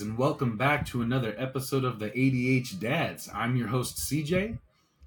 [0.00, 3.28] guys, and welcome back to another episode of the ADHDads.
[3.34, 4.58] I'm your host, CJ.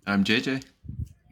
[0.05, 0.63] I'm JJ.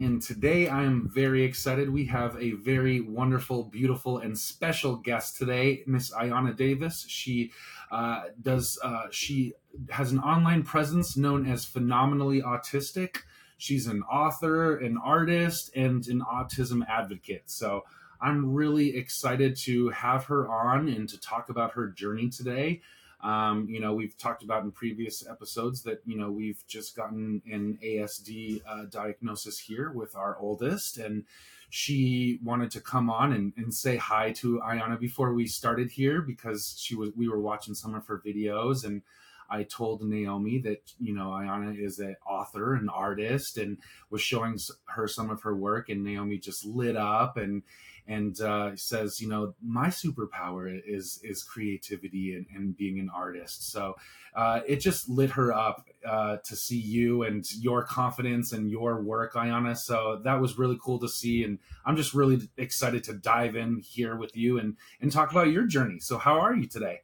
[0.00, 1.88] And today I am very excited.
[1.88, 7.04] We have a very wonderful, beautiful, and special guest today, Miss Ayanna Davis.
[7.06, 7.52] She
[7.92, 9.52] uh, does, uh, she
[9.90, 13.18] has an online presence known as Phenomenally Autistic.
[13.58, 17.44] She's an author, an artist, and an autism advocate.
[17.46, 17.84] So
[18.20, 22.80] I'm really excited to have her on and to talk about her journey today.
[23.22, 27.40] Um, you know, we've talked about in previous episodes that, you know, we've just gotten
[27.50, 31.24] an ASD uh, diagnosis here with our oldest, and
[31.70, 36.20] she wanted to come on and, and say hi to Ayanna before we started here
[36.20, 39.02] because she was we were watching some of her videos and
[39.52, 43.76] I told Naomi that you know Ayanna is an author, an artist, and
[44.08, 47.62] was showing her some of her work, and Naomi just lit up and
[48.06, 53.70] and uh, says, you know, my superpower is is creativity and, and being an artist.
[53.70, 53.96] So
[54.34, 59.02] uh, it just lit her up uh, to see you and your confidence and your
[59.02, 59.76] work, Ayanna.
[59.76, 63.78] So that was really cool to see, and I'm just really excited to dive in
[63.78, 66.00] here with you and and talk about your journey.
[66.00, 67.00] So how are you today?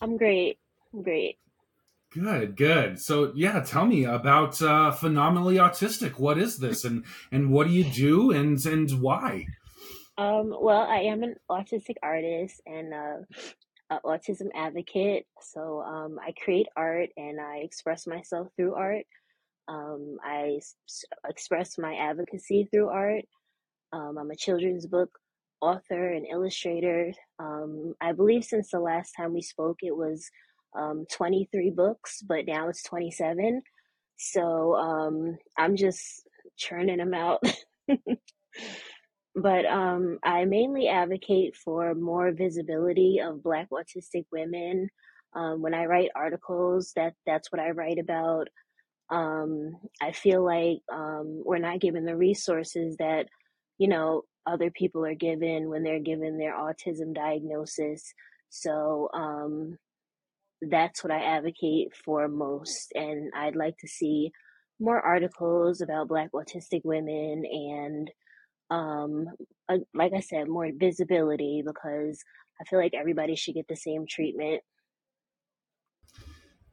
[0.00, 0.58] I'm great.
[0.92, 1.38] I'm great.
[2.10, 3.00] Good, good.
[3.00, 6.18] So yeah, tell me about uh, phenomenally autistic.
[6.18, 9.46] What is this, and and what do you do, and and why?
[10.18, 13.16] Um, well, I am an autistic artist and uh,
[13.90, 15.26] an autism advocate.
[15.42, 19.04] So um, I create art and I express myself through art.
[19.68, 23.24] Um, I s- express my advocacy through art.
[23.92, 25.10] Um, I'm a children's book
[25.60, 27.12] author and illustrator.
[27.38, 30.30] Um, I believe since the last time we spoke, it was
[30.78, 33.62] um, 23 books, but now it's 27.
[34.18, 36.28] So um, I'm just
[36.58, 37.42] churning them out.
[39.36, 44.88] but um, I mainly advocate for more visibility of Black autistic women.
[45.34, 48.48] Um, when I write articles, that that's what I write about.
[49.10, 53.26] Um, I feel like um, we're not given the resources that
[53.76, 58.14] you know other people are given when they're given their autism diagnosis.
[58.48, 59.76] So um,
[60.62, 64.32] that's what I advocate for most, and I'd like to see
[64.80, 68.10] more articles about Black autistic women and
[68.70, 69.26] um
[69.94, 72.24] like i said more visibility because
[72.60, 74.62] i feel like everybody should get the same treatment.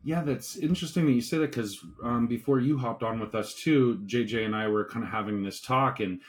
[0.05, 3.53] Yeah, that's interesting that you say that because um, before you hopped on with us
[3.55, 6.19] too, JJ and I were kind of having this talk, and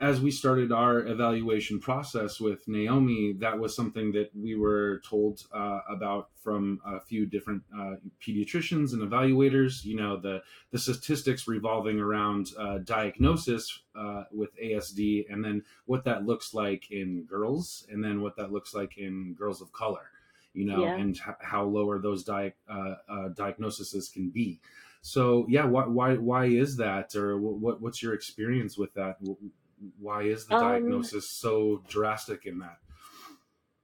[0.00, 5.42] as we started our evaluation process with Naomi, that was something that we were told
[5.52, 9.84] uh, about from a few different uh, pediatricians and evaluators.
[9.84, 16.04] You know, the the statistics revolving around uh, diagnosis uh, with ASD, and then what
[16.04, 20.10] that looks like in girls, and then what that looks like in girls of color.
[20.54, 24.60] You know, yeah and h- how lower those di- uh, uh, diagnoses can be.
[25.00, 29.16] So, yeah, why why why is that, or what what's your experience with that?
[29.98, 32.78] Why is the um diagnosis so drastic in that?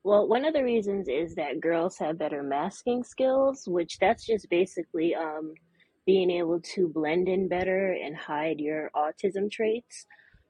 [0.05, 4.49] well one of the reasons is that girls have better masking skills which that's just
[4.51, 5.53] basically um
[6.07, 10.07] being able to blend in better and hide your autism traits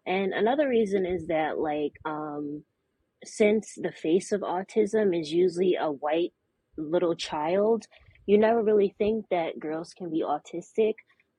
[0.06, 2.62] and another reason is that like um
[3.25, 6.32] since the face of autism is usually a white
[6.76, 7.86] little child,
[8.26, 10.94] you never really think that girls can be autistic.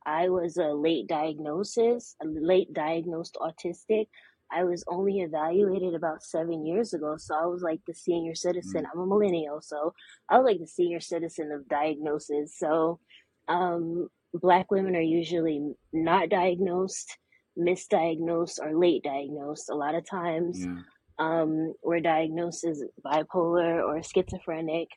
[0.09, 4.07] I was a late diagnosis, a late diagnosed autistic.
[4.51, 8.83] I was only evaluated about seven years ago, so I was like the senior citizen.
[8.85, 8.87] Mm.
[8.91, 9.93] I'm a millennial, so
[10.27, 12.57] I was like the senior citizen of diagnosis.
[12.57, 12.99] So,
[13.47, 17.15] um, black women are usually not diagnosed,
[17.57, 19.69] misdiagnosed, or late diagnosed.
[19.69, 20.81] A lot of times, Yeah.
[21.19, 24.89] um, were diagnosed as bipolar or schizophrenic.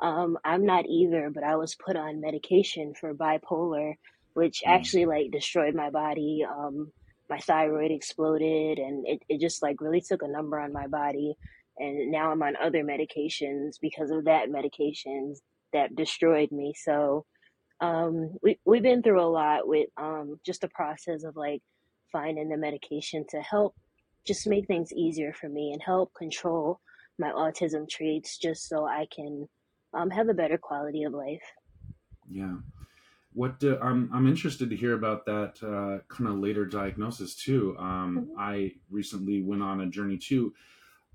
[0.00, 3.94] Um, I'm not either, but I was put on medication for bipolar,
[4.34, 4.70] which Mm.
[4.70, 6.44] actually like destroyed my body.
[6.48, 6.92] Um,
[7.30, 11.34] my thyroid exploded and it, it just like really took a number on my body.
[11.78, 15.38] And now I'm on other medications because of that medications
[15.72, 16.74] that destroyed me.
[16.76, 17.24] So,
[17.80, 21.62] um, we, we've been through a lot with, um, just the process of like
[22.12, 23.74] finding the medication to help
[24.26, 26.78] just make things easier for me and help control
[27.18, 29.48] my autism traits just so I can
[29.94, 31.42] um, have a better quality of life.
[32.30, 32.56] Yeah.
[33.34, 37.76] What do, I'm I'm interested to hear about that uh, kind of later diagnosis too.
[37.78, 38.34] Um, Mhm.
[38.38, 40.54] I recently went on a journey too.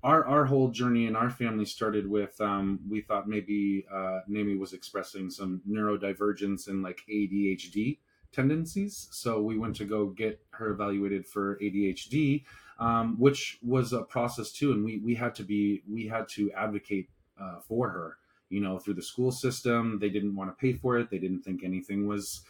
[0.02, 4.56] Our our whole journey in our family started with um, we thought maybe uh, Nami
[4.56, 7.98] was expressing some neurodivergence and like ADHD
[8.32, 9.08] tendencies.
[9.12, 12.44] So we went to go get her evaluated for ADHD,
[12.78, 16.52] um, which was a process too, and we we had to be we had to
[16.52, 17.08] advocate
[17.40, 18.18] uh, for her
[18.50, 19.98] you know, through the school system.
[19.98, 21.10] They didn't want to pay for it.
[21.10, 22.42] They didn't think anything was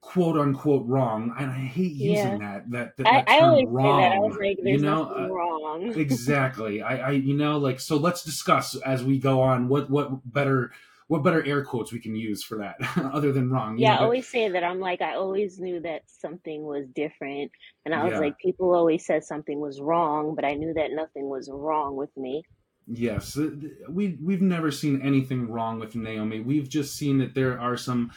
[0.00, 1.34] quote unquote wrong.
[1.38, 2.60] And I hate using Yeah.
[2.60, 4.12] that that that, I, that I term always say that.
[4.12, 4.48] I was wrong.
[4.48, 5.92] like, You know, uh, wrong.
[5.96, 6.82] exactly.
[6.82, 7.96] I, I you know like so.
[7.96, 10.72] Let's discuss as we go on what what better
[11.10, 12.76] what better air quotes we can use for that
[13.12, 13.76] other than wrong.
[13.76, 14.62] Yeah, know, I always say that.
[14.62, 17.50] I'm like, I always knew that something was different.
[17.84, 18.20] And I was yeah.
[18.20, 22.16] like, people always said something was wrong, but I knew that nothing was wrong with
[22.16, 22.44] me.
[22.92, 23.50] Yes, uh,
[23.88, 26.40] we we've never seen anything wrong with Naomi.
[26.40, 28.10] We've just seen that there are some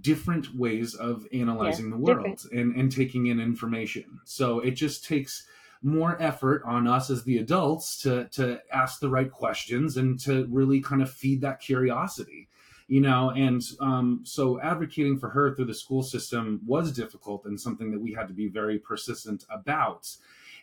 [0.00, 2.22] different ways of Yeah, analyzing the different.
[2.26, 4.20] world and and taking in information.
[4.24, 5.46] So it just takes
[5.82, 10.46] more effort on us as the adults to to ask the right questions and to
[10.46, 12.48] really kind of feed that curiosity.
[12.88, 17.58] You know, and um, so advocating for her through the school system was difficult and
[17.58, 20.14] something that we had to be very persistent about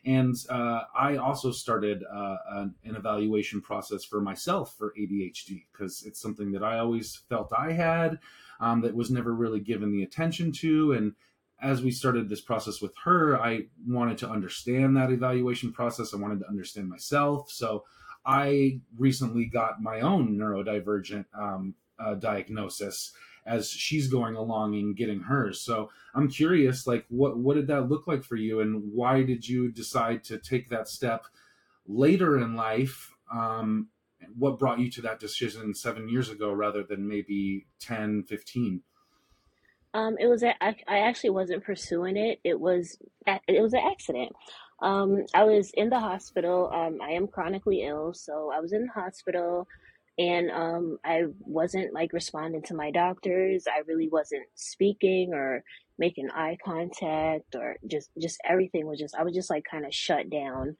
[0.05, 6.03] and uh, I also started uh, an, an evaluation process for myself for ADHD because
[6.05, 8.19] it's something that I always felt I had
[8.59, 10.93] um, that was never really given the attention to.
[10.93, 11.13] And
[11.61, 16.13] as we started this process with her, I wanted to understand that evaluation process.
[16.13, 17.51] I wanted to understand myself.
[17.51, 17.83] So
[18.25, 23.11] I recently got my own neurodivergent um, uh, diagnosis
[23.45, 25.61] as she's going along and getting hers.
[25.61, 29.47] So I'm curious, like, what what did that look like for you, and why did
[29.47, 31.25] you decide to take that step
[31.87, 33.13] later in life?
[33.31, 33.89] Um,
[34.37, 38.81] what brought you to that decision seven years ago rather than maybe 10, 15?
[39.93, 42.39] Um, it was I actually wasn't pursuing it.
[42.43, 44.31] It was it was an accident.
[44.81, 46.69] Um, I was in the hospital.
[46.73, 49.67] Um, I am chronically ill, so I was in the hospital,
[50.19, 53.67] and um, I wasn't like responding to my doctors.
[53.67, 55.63] I really wasn't speaking or
[55.97, 59.93] making eye contact, or just just everything was just I was just like kind of
[59.93, 60.75] shut down.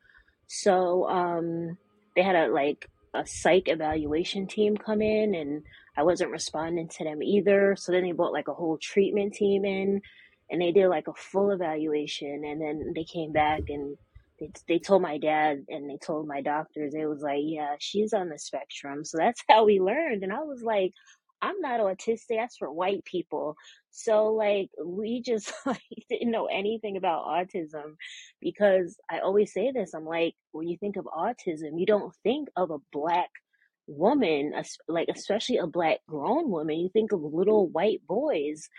[0.47, 1.77] So um,
[2.18, 5.63] they had a like a psych evaluation team come in, and
[5.95, 7.77] I wasn't responding to them either.
[7.77, 10.01] So then they brought like a whole treatment team in
[10.50, 13.97] and they did like a full evaluation and then they came back and
[14.39, 18.13] they, they told my dad and they told my doctors it was like yeah she's
[18.13, 19.03] on the spectrum.
[19.03, 20.24] So that's how we learned.
[20.24, 20.94] And i was like
[21.41, 23.56] i'm not autistic that's for white people.
[23.91, 27.95] So like we just like didn't know anything about autism
[28.41, 32.50] because i always say this i'm like when you think of autism you don't think
[32.56, 33.30] of a black
[33.88, 34.53] woman
[34.88, 38.69] like especially a black grown woman you think of little white boys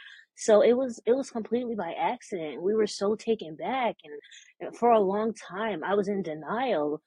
[0.41, 4.15] so it was it was completely by accident we were so taken back and,
[4.61, 7.03] and for a long time i was in denial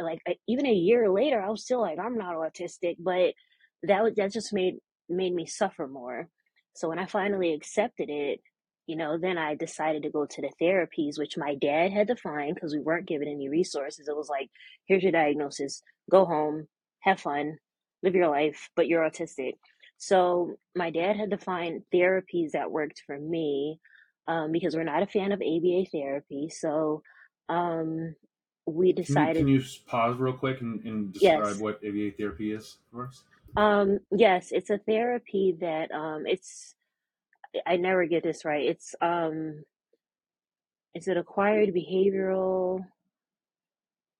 [0.00, 3.34] uh, like I- even a year later i was still like i'm not autistic but
[3.82, 4.76] that that just made
[5.08, 6.28] made me suffer more.
[6.74, 8.40] So when i finally accepted it
[8.86, 12.16] you know then i decided to go to the therapies which my dad had to
[12.16, 14.08] find because we weren't given any resources.
[14.08, 14.48] It was like
[14.86, 15.82] here's your diagnosis.
[16.10, 16.68] Go home.
[17.00, 17.58] Have fun.
[18.02, 19.54] Live your life but you're autistic
[19.98, 23.80] so my dad had to find therapies that worked for me
[24.28, 27.02] um, because we're not a fan of aba therapy so
[27.48, 28.14] um,
[28.66, 32.52] we Can you can you pause real quick and, and describe yes what ABA therapy
[32.52, 33.22] is for us?
[33.56, 36.74] um, yes it's a therapy that um, it's
[37.66, 39.64] i never get this right it's um,
[40.94, 42.84] is it acquired behavioral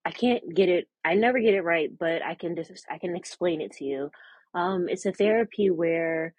[0.06, 0.88] I can't get it.
[1.04, 4.10] I never get it right, but I can just I can explain it to you.
[4.56, 6.34] Um, it's a therapy where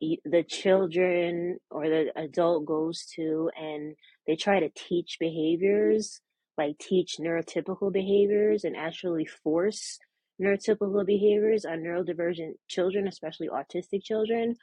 [0.00, 3.94] the children or the adult goes to and
[4.26, 6.20] they try to teach behaviors,
[6.56, 9.98] like teach neurotypical behaviors and actually force
[10.42, 14.56] neurotypical behaviors on neurodivergent children, especially autistic children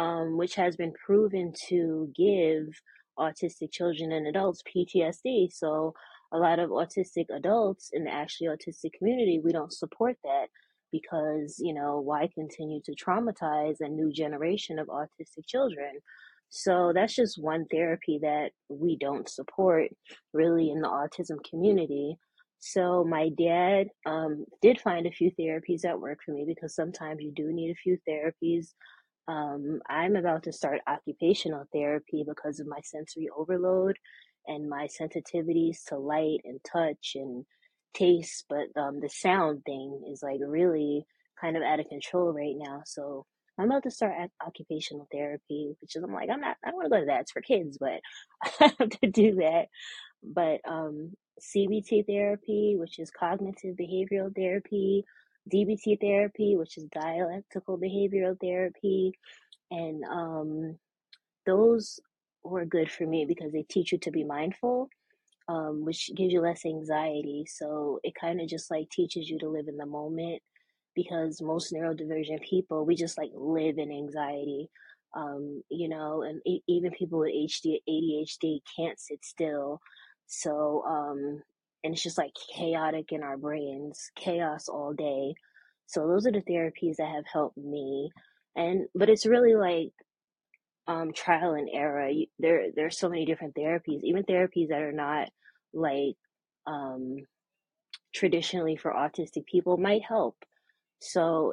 [0.00, 2.68] um, which has been proven to give
[3.18, 5.52] autistic children and adults PTSD.
[5.52, 5.94] So,
[6.32, 10.46] a lot of autistic adults in the actually autistic community, we don't support that
[10.92, 15.92] because, you know, why continue to traumatize a new generation of autistic children?
[16.48, 19.90] So, that's just one therapy that we don't support
[20.32, 22.16] really in the autism community.
[22.58, 27.22] So, my dad um, did find a few therapies that work for me because sometimes
[27.22, 28.68] you do need a few therapies
[29.30, 33.96] um, I'm about to start occupational therapy because of my sensory overload
[34.46, 37.44] and my sensitivities to light and touch and
[37.94, 38.44] taste.
[38.48, 41.06] But um, the sound thing is like really
[41.40, 42.82] kind of out of control right now.
[42.86, 43.26] So
[43.58, 46.86] I'm about to start occupational therapy, which is I'm like I'm not I don't want
[46.86, 47.22] to go to that.
[47.22, 48.00] It's for kids, but
[48.60, 49.66] I have to do that.
[50.22, 55.04] But um, CBT therapy, which is cognitive behavioral therapy,
[55.52, 59.12] DBT therapy, which is dialectical behavioral therapy,
[59.70, 60.78] and um,
[61.46, 62.00] those
[62.42, 64.88] were good for me because they teach you to be mindful,
[65.50, 67.44] um, which gives you less anxiety.
[67.48, 70.42] So it kind of just like teaches you to live in the moment
[70.96, 74.68] because most neurodivergent people we just like live in anxiety
[75.16, 79.80] um, you know and e- even people with HD, adhd can't sit still.
[80.26, 81.42] So um,
[81.84, 85.34] and it's just like chaotic in our brains chaos all day.
[85.86, 88.10] So those are the therapies that have helped me.
[88.56, 89.92] And but it's really like
[90.88, 92.08] um, trial and error.
[92.08, 95.28] You, there there's so many different therapies even therapies that are not
[95.72, 96.16] like
[96.66, 97.18] um,
[98.14, 100.36] traditionally for autistic people might help
[101.00, 101.52] so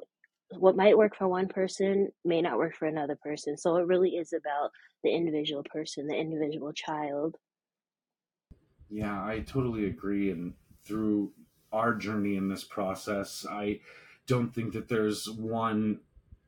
[0.51, 3.57] what might work for one person may not work for another person.
[3.57, 4.71] So it really is about
[5.03, 7.36] the individual person, the individual child.
[8.89, 10.31] Yeah, I totally agree.
[10.31, 10.53] And
[10.86, 11.33] through
[11.71, 13.81] our journey in this process, I
[14.25, 16.00] don't think that there's one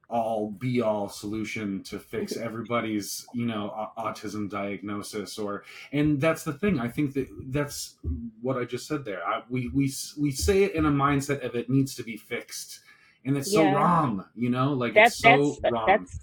[0.10, 6.54] all be all solution to fix everybody's you know autism diagnosis or and that's the
[6.54, 6.80] thing.
[6.80, 7.98] I think that that's
[8.42, 9.26] what i just said there.
[9.26, 12.80] I, we we we say it in a mindset of it needs to be fixed
[13.26, 14.74] and it's so wrong you know?
[14.74, 15.86] Like that's it's so that's wrong.
[15.88, 16.20] that's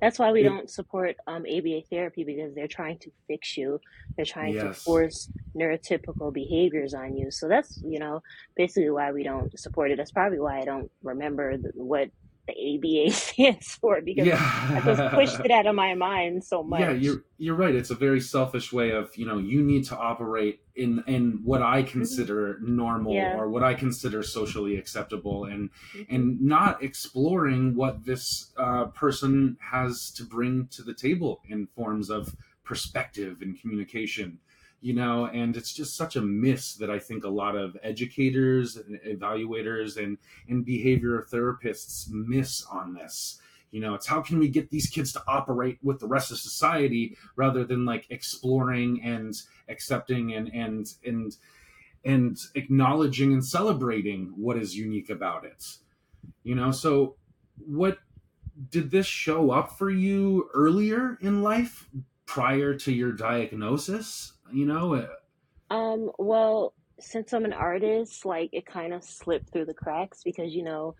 [0.00, 3.80] that's why we it don't support um, ABA therapy because they're trying to fix you.
[4.16, 7.30] They're trying to force neurotypical behaviors on you.
[7.30, 8.22] So that's you know
[8.56, 9.96] basically why we don't support it.
[9.96, 12.10] That's probably why I don't remember the, what
[12.48, 12.54] the
[13.06, 14.28] ABA stands for because
[14.74, 16.80] I just pushed it out of my mind so much.
[16.80, 17.74] yeah you're you're right.
[17.74, 21.62] It's a very selfish way of you know you need to operate in in what
[21.62, 23.36] i hmm consider normal Yeah.
[23.36, 29.56] or what i consider socially acceptable and hmm and not exploring what this uh, person
[29.60, 34.38] has to bring to the table in forms of perspective and communication
[34.80, 38.76] you know and it's just such a miss that i think a lot of educators
[38.76, 40.18] and evaluators and
[40.48, 43.40] and behavior therapists miss on this.
[43.70, 46.38] You know it's how can we get these kids to operate with the rest of
[46.38, 49.34] society rather than like exploring and
[49.68, 51.36] accepting and and and
[52.04, 55.64] and acknowledging and celebrating what is unique about it.
[56.44, 57.16] You know so
[57.56, 57.98] what
[58.70, 61.88] did this show up for you earlier in life
[62.24, 65.08] prior to your diagnosis you know Uh,
[65.70, 70.54] Um, well, since I'm an artist, like it kind of slipped through the cracks because,
[70.54, 70.94] you know,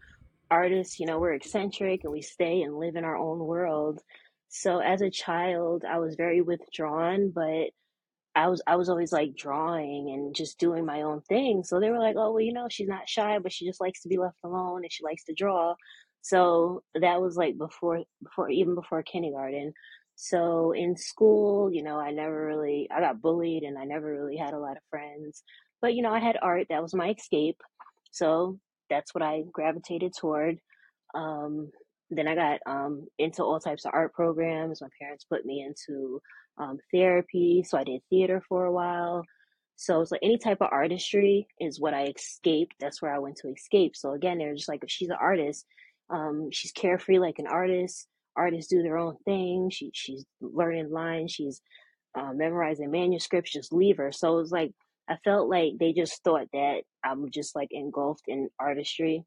[0.50, 4.00] artists, you know, we're eccentric and we stay and live in our own world.
[4.49, 7.71] So as a child, I was very withdrawn, but
[8.37, 11.64] I was I was always like drawing and just doing my own thing.
[11.64, 14.02] So they were like, "Oh, well, you know, she's not shy, but she just likes
[14.02, 15.75] to be left alone and she likes to draw."
[16.23, 19.73] So that was like before before even before kindergarten.
[20.21, 24.37] So in school, you know, I never really I got bullied and I never really
[24.37, 25.45] had a lot of friends.
[25.81, 27.63] But you know, I had art, that was my escape.
[28.11, 28.59] So
[28.91, 30.59] that's what I gravitated toward.
[31.15, 31.71] Um,
[32.11, 34.81] then I got um, into all types of art programs.
[34.81, 36.21] My parents put me into
[36.59, 39.23] um, therapy, so I did theater for a while.
[39.77, 42.75] So it's like any type of artistry is what I escaped.
[42.81, 43.95] That's where I went to escape.
[43.95, 45.65] So again, they're just like, if she's an artist,
[46.11, 48.09] um, she's carefree like an artist.
[48.38, 49.71] Artists do their own thing.
[49.73, 51.33] She she's learning lines.
[51.33, 51.61] She's
[52.18, 53.52] uh, memorizing manuscripts.
[53.52, 54.12] Just leave her.
[54.12, 54.73] So it was like
[55.09, 59.25] I felt like they just thought that I'm just like engulfed in artistry.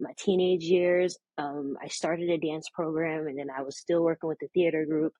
[0.00, 4.28] My teenage years, um, I started a dance program, and then I was still working
[4.28, 5.12] with the theater group.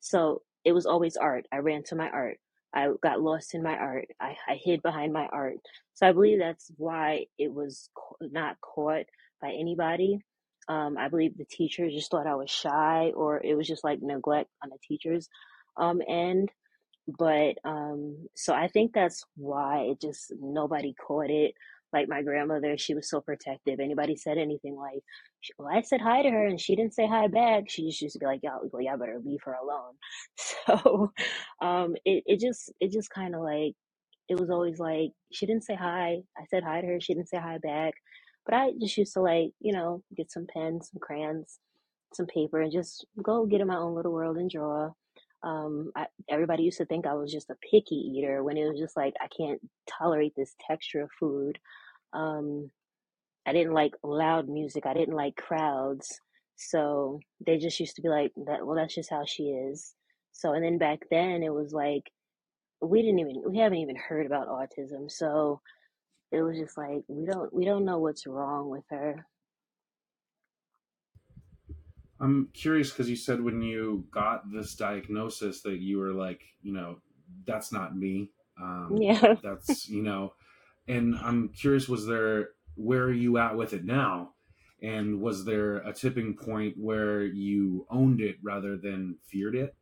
[0.00, 1.46] So it was always art.
[1.52, 2.38] I ran to my art.
[2.74, 4.06] I got lost in my art.
[4.20, 5.56] I, I hid behind my art.
[5.94, 7.90] So I believe that's why it was
[8.20, 9.04] not caught
[9.42, 10.20] by anybody.
[10.68, 14.00] Um, I believe the teachers just thought I was shy, or it was just like
[14.02, 15.28] neglect on the teachers'
[15.78, 16.50] um, end.
[17.08, 21.54] But um, so I think that's why it just nobody caught it.
[21.92, 23.80] Like my grandmother, she was so protective.
[23.80, 25.02] Anybody said anything like,
[25.58, 27.64] well, I said hi to her and she didn't say hi back.
[27.70, 29.94] She just used to be like, y'all, well, y'all better leave her alone.
[30.66, 31.12] So
[31.62, 33.74] um, it, it just, it just kind of like,
[34.28, 36.18] it was always like, she didn't say hi.
[36.38, 37.00] I said hi to her.
[37.00, 37.94] She didn't say hi back.
[38.44, 41.58] But I just used to like, you know, get some pens, some crayons,
[42.12, 44.90] some paper, and just go get in my own little world and draw.
[45.44, 48.78] Um, I, everybody used to think I was just a picky eater when it was
[48.78, 51.58] just like I can't tolerate this texture of food.
[52.12, 52.70] Um,
[53.46, 54.86] I didn't like loud music.
[54.86, 56.20] I didn't like crowds.
[56.56, 58.64] So they just used to be like that.
[58.64, 59.94] Well, that's just how she is.
[60.32, 62.10] So and then back then it was like
[62.80, 65.10] we didn't even we haven't even heard about autism.
[65.10, 65.60] So
[66.32, 69.26] it was just like we don't we don't know what's wrong with her.
[72.20, 76.72] i'm curious because you said when you got this diagnosis that you were like you
[76.72, 76.98] know
[77.46, 79.36] that's not me um Yeah.
[79.42, 80.34] that's you know
[80.88, 84.34] and i'm curious was there where are you at with it now
[84.82, 89.74] and was there a tipping point where you owned it rather than feared it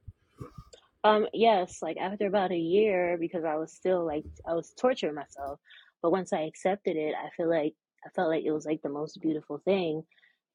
[1.02, 5.14] Um, yes, like after about a year, because I was still like I was torturing
[5.14, 5.58] myself.
[6.02, 8.88] But once I accepted it, I feel like I felt like it was like the
[8.88, 10.02] most beautiful thing.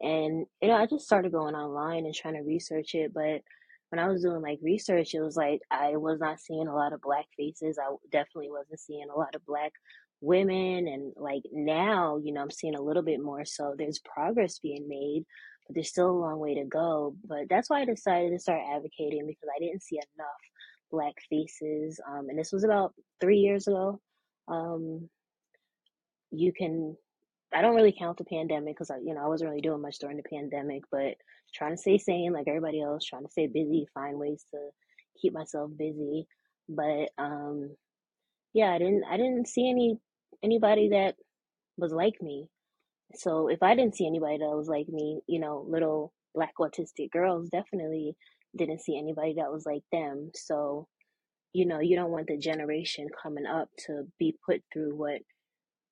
[0.02, 3.42] And you know, I just started going online and trying to research it, but
[3.90, 6.94] when I was doing like research, it was like I was not seeing a lot
[6.94, 7.78] of black faces.
[7.80, 9.72] I definitely wasn't seeing a lot of black
[10.22, 14.60] women and like now, you know, I'm seeing a little bit more so there's progress
[14.60, 15.24] being made,
[15.68, 17.16] but there's still a long way to go.
[17.25, 20.28] But that's why I decided to start advocating because I didn't see enough
[20.92, 22.00] black faces.
[22.10, 24.00] Um, and this was about three years ago.
[24.48, 25.10] Um,
[26.32, 26.96] you can
[27.53, 30.00] I don't really count the pandemic because I, you know, I wasn't really doing much
[30.00, 31.15] during the pandemic, but
[31.53, 34.58] trying to stay sane like everybody else, trying to stay busy, find ways to
[35.22, 36.27] keep myself busy.
[36.67, 37.75] But um,
[38.53, 39.98] yeah, I didn't, I didn't see any
[40.44, 41.15] anybody that
[41.77, 42.50] was like me.
[43.13, 47.12] So if I didn't see anybody that was like me, you know, little black autistic
[47.12, 48.15] girls definitely
[48.58, 50.32] didn't see anybody that was like them.
[50.36, 50.88] So,
[51.53, 55.22] you know, you don't want the generation coming up to be put through what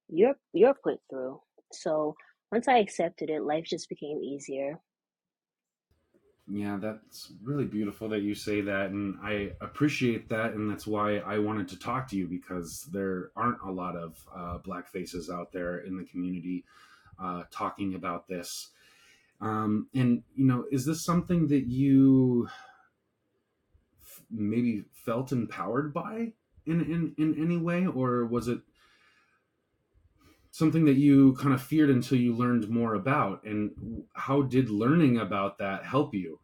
[0.10, 1.40] you're you're put through.
[1.72, 2.16] So
[2.52, 4.80] once I accepted it, life just became easier.
[6.48, 11.20] Yeah, that's really beautiful that you say that, and I appreciate that, and that's why
[11.20, 15.30] I wanted to talk to you because there aren't a lot of uh, black faces
[15.30, 16.66] out there in the community
[17.18, 18.72] uh, talking about this.
[19.40, 22.50] Um, and you know, is this something that you
[24.02, 26.34] f- maybe felt empowered by
[26.66, 28.60] in in in any way, or was it
[30.54, 33.72] something that you kind of feared until you learned more about and
[34.14, 36.40] how did learning about that help you?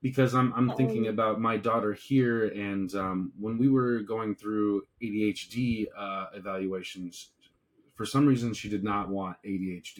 [0.00, 4.34] Because i'm, I'm thinking Um, about my daughter here and um, when we were going
[4.34, 7.32] through adhd uh, evaluations
[7.94, 9.98] for some reason she did not want adhd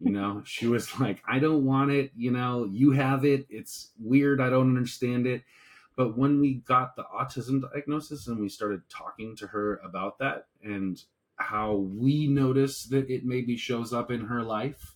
[0.00, 0.42] you know?
[0.44, 2.64] She was like i don't want it you know?
[2.72, 3.46] You have it.
[3.50, 4.40] It's weird.
[4.40, 5.42] I don't understand it.
[5.94, 10.46] But when we got the autism diagnosis and we started talking to her about that
[10.64, 10.96] and
[11.36, 14.94] how we notice that it maybe shows up in her life.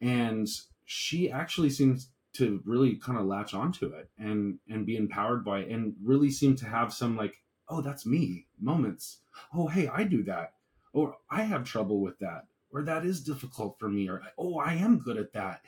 [0.00, 0.48] And
[0.84, 5.60] she actually seems to really kind of latch onto it and and be empowered by
[5.60, 9.20] it and really seem to have some like oh that's me moments.
[9.54, 10.52] Oh hey i do that.
[10.92, 14.74] Or i have trouble with that or that is difficult for me or oh i
[14.74, 15.62] am good at that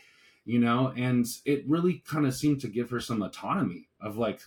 [0.45, 0.93] you know?
[0.97, 4.41] And it really kind of seemed to give her some autonomy of like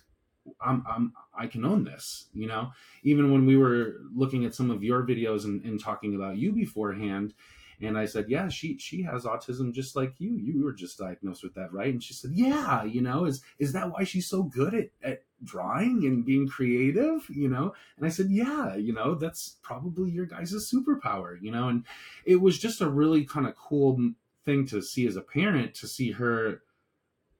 [0.61, 2.71] I'm, I'm I can own this, you know.
[3.03, 6.51] Even when we were looking at some of your videos and, and talking about you
[6.51, 7.33] beforehand,
[7.81, 10.35] and I said, yeah, she she has autism just like you.
[10.35, 11.93] You were just diagnosed with that, right?
[11.93, 15.23] And she said, yeah, you know, is is that why she's so good at, at
[15.43, 17.73] drawing and being creative, you know?
[17.97, 21.67] And I said, yeah, you know, that's probably your guys' superpower, you know.
[21.67, 21.83] And
[22.25, 23.97] it was just a really kind of cool
[24.45, 26.61] thing to see as a parent to see her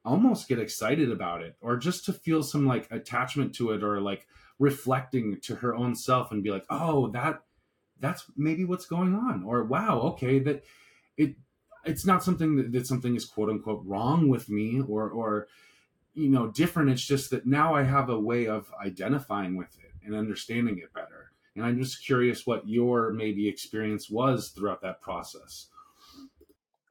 [0.05, 4.01] almost get excited about it or just to feel some like attachment to it or
[4.01, 4.27] like
[4.59, 7.41] reflecting to her own self and be like oh that
[7.99, 10.63] that's maybe what's going on or wow okay that
[11.17, 11.35] it
[11.85, 15.47] it's not something that, that something is quote unquote wrong with me or or
[16.13, 16.89] you know different.
[16.89, 20.93] It's just that now i have a way of identifying with it and understanding it
[20.93, 21.31] better.
[21.55, 25.67] And i'm just curious what your maybe experience was throughout that process.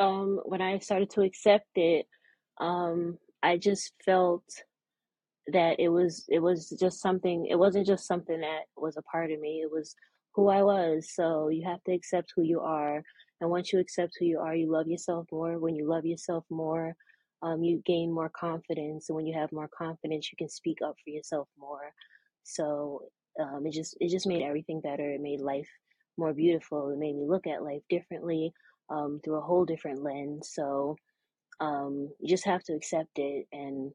[0.01, 2.09] Um, when I started to accept it,
[2.63, 4.45] um, I just felt
[5.49, 9.33] that it was it was just something it wasn't just something that was a part
[9.33, 9.97] of me it was
[10.35, 11.11] who i was.
[11.13, 13.03] So you have to accept who you are
[13.41, 15.59] and once you accept who you are you love yourself more.
[15.59, 16.95] When you love yourself more
[17.43, 20.95] um, you gain more confidence and when you have more confidence you can speak up
[21.03, 21.93] for yourself more.
[22.45, 23.03] So
[23.41, 25.69] um, it just it just made everything better it made life
[26.17, 28.53] more beautiful it made me look at life differently
[28.91, 30.51] um, through a whole different lens.
[30.55, 30.97] So
[31.61, 33.93] um, you just have to accept it and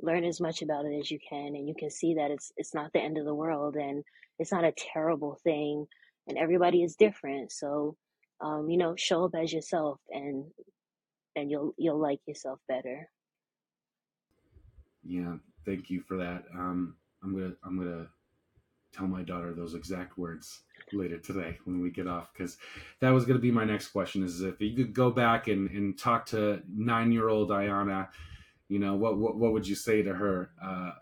[0.00, 2.74] learn as much about it as you can and you can see that it's it's
[2.74, 4.02] not the end of the world and
[4.38, 5.86] it's not a terrible thing
[6.26, 7.94] and everybody is different so
[8.40, 10.44] um, you know show up as yourself and
[11.36, 13.08] and you'll you'll like yourself better.
[15.04, 18.06] Yeah thank you for that um i'm gonna i'm gonna
[18.92, 20.60] tell my daughter those exact words
[20.92, 22.56] later today when we get off because
[23.00, 25.70] that was going to be my next question is if you could go back and,
[25.70, 28.08] and talk to nine year old Ayanna,
[28.68, 30.92] you know, what, what, what would you say to her uh,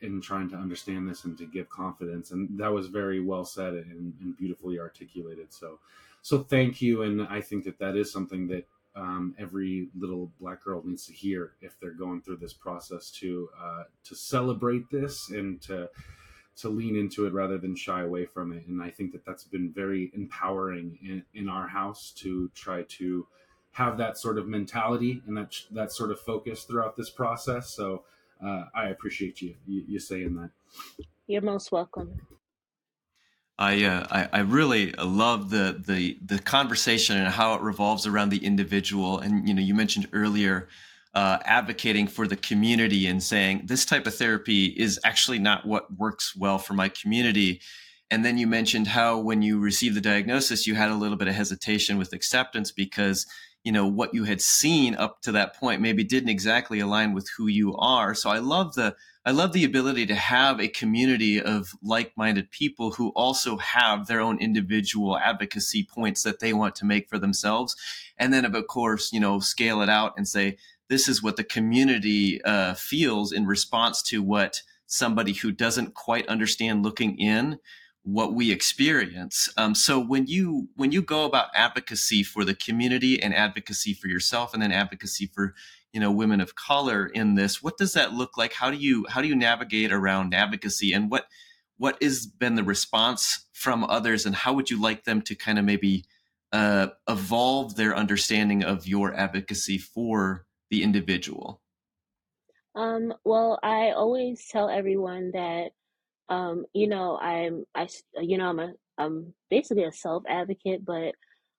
[0.00, 2.30] in trying to understand this and to give confidence?
[2.30, 5.52] And that was very well said and, and beautifully articulated.
[5.52, 5.78] So,
[6.22, 7.02] so thank you.
[7.02, 11.12] And I think that that is something that um, every little black girl needs to
[11.12, 15.88] hear if they're going through this process to uh, to celebrate this and to
[16.56, 18.66] to lean into it rather than shy away from it.
[18.66, 23.26] And I think that that's been very empowering in, in our house to try to
[23.72, 27.70] have that sort of mentality and that that sort of focus throughout this process.
[27.70, 28.04] So
[28.44, 30.50] uh, I appreciate you, you you saying that.
[31.26, 32.20] you're most welcome
[33.58, 38.30] I, uh, I, I really love the the the conversation and how it revolves around
[38.30, 39.18] the individual.
[39.18, 40.68] And you know, you mentioned earlier
[41.14, 45.94] uh, advocating for the community and saying this type of therapy is actually not what
[45.96, 47.60] works well for my community.
[48.10, 51.28] And then you mentioned how when you received the diagnosis, you had a little bit
[51.28, 53.26] of hesitation with acceptance because
[53.64, 57.28] you know what you had seen up to that point maybe didn't exactly align with
[57.36, 58.14] who you are.
[58.14, 62.90] So I love the I love the ability to have a community of like-minded people
[62.90, 67.76] who also have their own individual advocacy points that they want to make for themselves,
[68.18, 70.56] and then of course, you know, scale it out and say
[70.92, 76.28] this is what the community uh, feels in response to what somebody who doesn't quite
[76.28, 77.58] understand looking in
[78.02, 79.48] what we experience.
[79.56, 84.08] Um, so when you when you go about advocacy for the community and advocacy for
[84.08, 85.54] yourself, and then advocacy for
[85.92, 89.04] you know women of color in this what does that look like how do you
[89.10, 91.26] how do you navigate around advocacy and what
[91.76, 95.58] what has been the response from others and how would you like them to kind
[95.58, 96.04] of maybe
[96.52, 101.60] uh, evolve their understanding of your advocacy for the individual
[102.74, 105.70] um, well i always tell everyone that
[106.28, 107.86] um, you know i'm i
[108.20, 111.14] you know i'm a i'm basically a self advocate but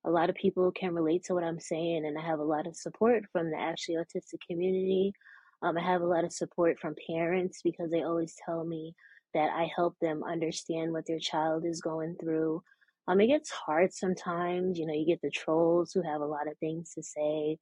[0.06, 2.68] a lot of people can relate to what I'm saying, and I have a lot
[2.68, 5.14] of support from the Actually Autistic community.
[5.62, 8.94] Um, I have a lot of support from parents because they always tell me
[9.34, 12.62] that I help them understand what their child is going through.
[13.08, 14.78] Um, it gets hard sometimes.
[14.78, 17.58] You know, you get the trolls who have a lot of things to say.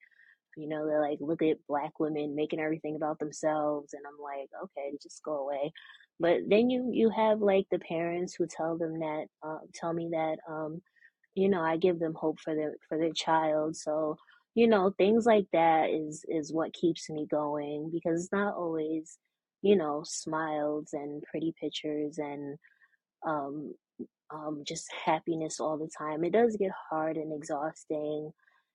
[0.58, 4.50] You know, they're like, look at black women making everything about themselves, and I'm like,
[4.64, 5.72] okay, just go away.
[6.20, 10.10] But then you you have like the parents who tell them that, uh, tell me
[10.12, 10.82] that um,
[11.36, 14.18] you know i give them hope for their for their child so
[14.56, 19.18] you know things like that is is what keeps me going because it's not always
[19.62, 22.58] you know smiles and pretty pictures and
[23.26, 23.74] um
[24.34, 28.32] um just happiness all the time it does get hard and exhausting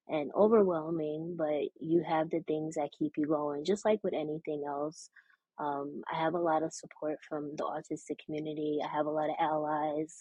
[0.09, 4.65] and overwhelming but you have the things that keep you going just like with anything
[4.69, 5.11] else
[5.59, 9.31] um, i have a lot of support from the autistic community i have a lot
[9.31, 10.17] of allies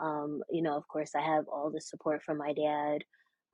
[0.00, 3.04] um, you know, of course, I have all the support from my dad.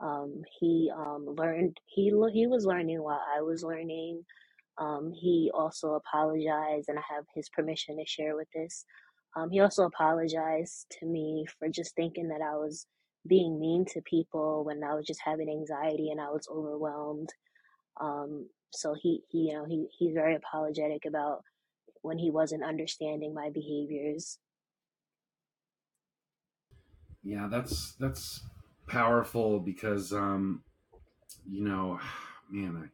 [0.00, 4.24] Um, he um, learned he he was learning while I was learning.
[4.80, 8.86] Um, he also apologized, and I have his permission to share with this.
[9.36, 12.88] Um, he also apologized to me for just thinking that I was
[13.26, 17.30] being mean to people when I was just having anxiety and I was overwhelmed.
[18.00, 21.42] Um, so he, he, you know, he he's very apologetic about
[22.02, 24.38] when he wasn't understanding my behaviors.
[27.22, 28.42] Yeah, that's that's
[28.86, 30.62] powerful because um,
[31.48, 32.00] you know,
[32.50, 32.90] man,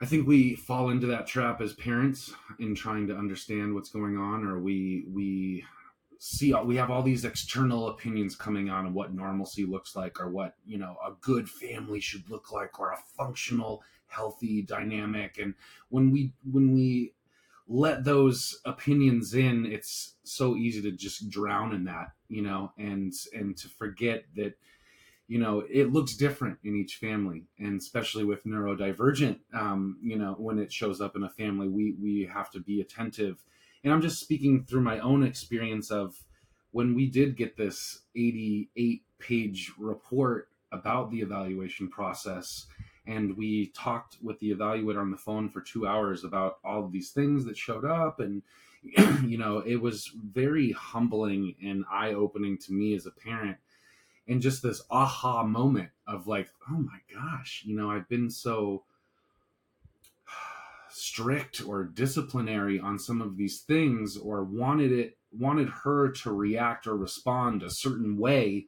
[0.00, 3.90] I I think we fall into that trap as parents in trying to understand what's
[3.90, 5.64] going on, or we we
[6.22, 10.28] see we have all these external opinions coming on of what normalcy looks like, or
[10.28, 15.38] what you know a good family should look like, or a functional, healthy dynamic.
[15.38, 15.54] And
[15.88, 17.14] when we when we
[17.66, 23.12] let those opinions in, it's so easy to just drown in that, you know, and
[23.32, 24.58] and to forget that
[25.26, 30.34] you know it looks different in each family and especially with neurodivergent um, you know
[30.38, 33.44] when it shows up in a family we we have to be attentive
[33.84, 36.14] and i'm just speaking through my own experience of
[36.72, 42.66] when we did get this 88 page report about the evaluation process
[43.06, 46.92] and we talked with the evaluator on the phone for two hours about all of
[46.92, 48.42] these things that showed up and
[49.26, 53.58] you know it was very humbling and eye-opening to me as a parent.
[54.28, 58.84] And just this aha moment of like oh my gosh you know i've been so
[60.92, 66.86] strict or disciplinary on some of these things or wanted it wanted her to react
[66.86, 68.66] or respond a certain way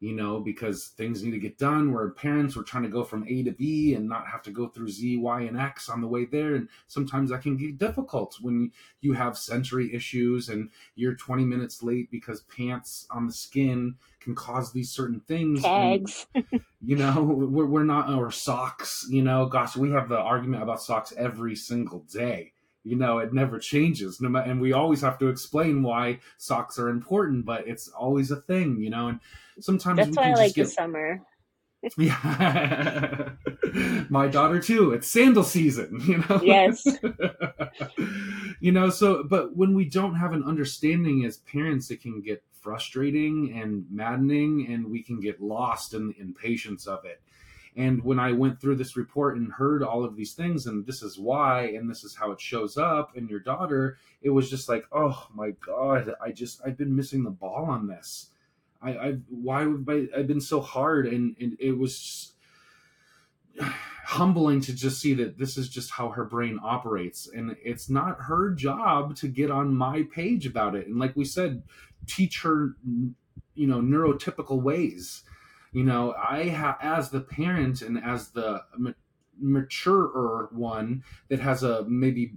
[0.00, 1.92] you know, because things need to get done.
[1.92, 4.66] Where parents were trying to go from A to B and not have to go
[4.66, 6.54] through Z, Y, and X on the way there.
[6.54, 11.82] And sometimes that can get difficult when you have sensory issues and you're 20 minutes
[11.82, 15.62] late because pants on the skin can cause these certain things.
[15.62, 16.26] Tags.
[16.34, 16.44] And,
[16.82, 20.82] you know, we're, we're not, or socks, you know, gosh, we have the argument about
[20.82, 22.52] socks every single day
[22.84, 26.78] you know it never changes no matter and we always have to explain why socks
[26.78, 29.20] are important but it's always a thing you know and
[29.60, 30.64] sometimes that's why I like get...
[30.64, 31.22] the summer.
[31.96, 33.30] yeah,
[34.10, 34.92] my daughter too.
[34.92, 36.40] It's sandal season, you know.
[36.42, 36.86] Yes.
[38.60, 42.42] you know, so but when we don't have an understanding as parents, it can get
[42.52, 47.22] frustrating and maddening, and we can get lost in the impatience of it.
[47.76, 51.02] And when I went through this report and heard all of these things, and this
[51.02, 54.68] is why, and this is how it shows up in your daughter, it was just
[54.68, 58.30] like, oh my God, I just, I've been missing the ball on this.
[58.82, 62.32] I, I why I, I've been so hard, and, and it was
[64.06, 67.28] humbling to just see that this is just how her brain operates.
[67.32, 70.88] And it's not her job to get on my page about it.
[70.88, 71.62] And like we said
[72.06, 72.74] teach her
[73.54, 75.22] you know neurotypical ways
[75.72, 78.92] you know i have as the parent and as the ma-
[79.38, 82.34] maturer one that has a maybe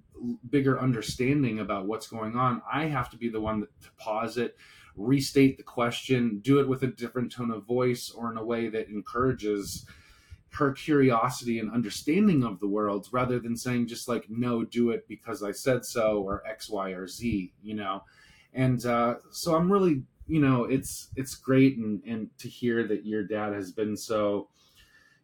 [0.49, 4.37] bigger understanding about what's going on i have to be the one that, to pause
[4.37, 4.55] it
[4.95, 8.69] restate the question do it with a different tone of voice or in a way
[8.69, 9.85] that encourages
[10.51, 15.07] her curiosity and understanding of the world rather than saying just like no do it
[15.07, 18.03] because i said so or x y or z you know?
[18.53, 23.05] And uh, so i'm really you know it's it's great and and to hear that
[23.05, 24.47] your dad has been so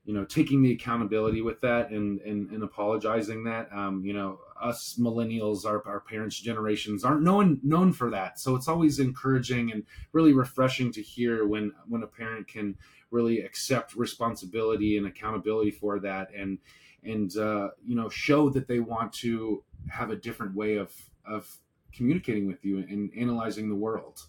[0.05, 3.71] you know taking the accountability with that and and, and apologizing that.
[3.71, 8.39] Um, you know us millennials our, our parents generations aren't known known for that.
[8.39, 12.75] So it's always encouraging and really refreshing to hear when when a parent can
[13.11, 16.57] really accept responsibility and accountability for that and
[17.03, 20.91] and uh, you know show that they want to have a different way of
[21.23, 21.57] of
[21.93, 24.23] communicating with you and analyzing the world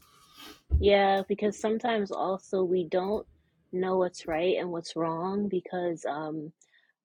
[0.78, 3.26] Yeah, because sometimes also we don't
[3.72, 6.52] know what's right and what's wrong because um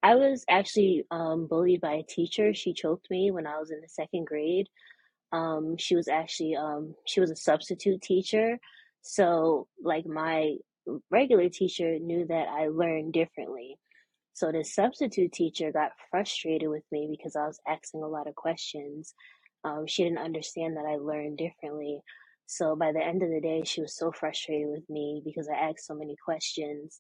[0.04, 2.54] I was actually um bullied by a teacher.
[2.54, 4.68] She choked me when I was in the second grade.
[5.34, 8.60] Um she was actually um she was a substitute teacher.
[9.02, 10.56] So like my
[11.12, 13.78] regular teacher knew that I learned differently.
[14.34, 18.36] So the substitute teacher got frustrated with me because I was asking a lot of
[18.36, 19.14] questions.
[19.64, 22.02] Um, she didn't understand that I learned differently.
[22.48, 25.56] So by the end of the day, she was so frustrated with me because I
[25.56, 27.00] asked so many questions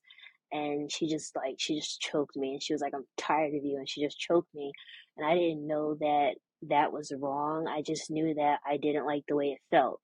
[0.52, 3.64] and she just like she just choked me and she was like I'm tired of
[3.66, 4.72] you and she just choked me
[5.18, 6.36] and I didn't know that
[6.70, 7.68] that was wrong.
[7.68, 10.02] I just knew that I didn't like the way it felt.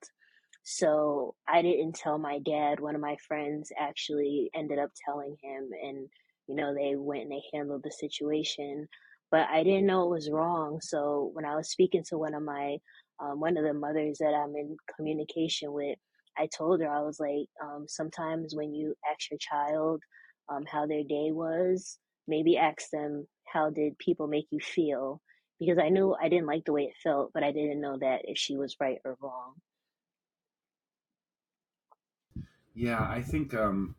[0.64, 2.80] So I didn't tell my dad.
[2.80, 6.08] One of my friends actually ended up telling him, and
[6.48, 8.88] you know, they went and they handled the situation.
[9.32, 10.80] But I didn't know it was wrong.
[10.82, 12.78] So when I was speaking to one of my,
[13.22, 15.98] um, one of the mothers that I'm in communication with,
[16.38, 20.02] I told her, I was like, um, sometimes when you ask your child
[20.50, 25.22] um, how their day was, maybe ask them, how did people make you feel?
[25.60, 28.22] Because I knew I didn't like the way it felt, but I didn't know that
[28.26, 29.56] if she was right or wrong.
[32.74, 33.96] yeah i think um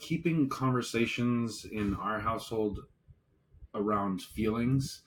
[0.00, 2.80] keeping conversations in our household
[3.74, 5.03] around feelings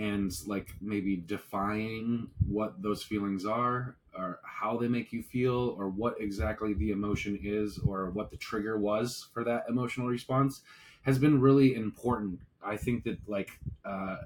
[0.00, 5.90] and like maybe defining what those feelings are or how they make you feel or
[5.90, 10.62] what exactly the emotion is or what the trigger was for that emotional response
[11.02, 12.40] has been really important.
[12.64, 13.50] I think that like
[13.84, 14.16] uh,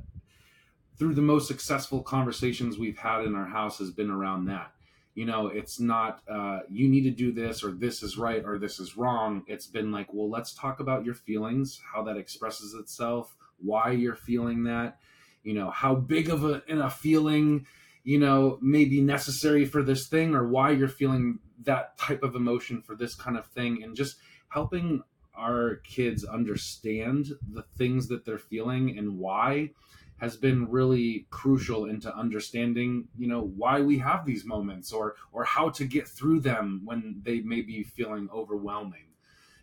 [0.96, 4.70] through the most successful conversations we've had in our house has been around that.
[5.16, 8.60] You know it's not uh, you need to do this or this is right or
[8.60, 9.42] this is wrong.
[9.48, 14.16] It's been like well let's talk about your feelings how that expresses itself why you're
[14.16, 14.98] feeling that
[15.44, 17.66] you know how big of a in a feeling
[18.02, 22.34] you know may be necessary for this thing or why you're feeling that type of
[22.34, 23.82] emotion for this kind of thing.
[23.82, 24.16] And just
[24.48, 25.02] helping
[25.34, 29.70] our kids understand the things that they're feeling and why
[30.18, 35.42] has been really crucial into understanding you know why we have these moments or or
[35.42, 39.06] how to get through them when they may be feeling overwhelming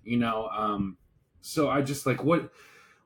[0.04, 0.98] you know um
[1.40, 2.52] so i just like what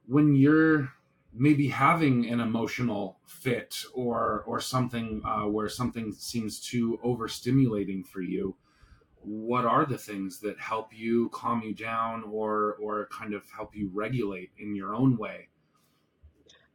[0.07, 0.89] when you're
[1.35, 8.21] maybe having an emotional fit or or something uh, where something seems too overstimulating for
[8.21, 8.55] you
[9.21, 13.75] what are the things that help you calm you down or or kind of help
[13.75, 15.49] you regulate in your own way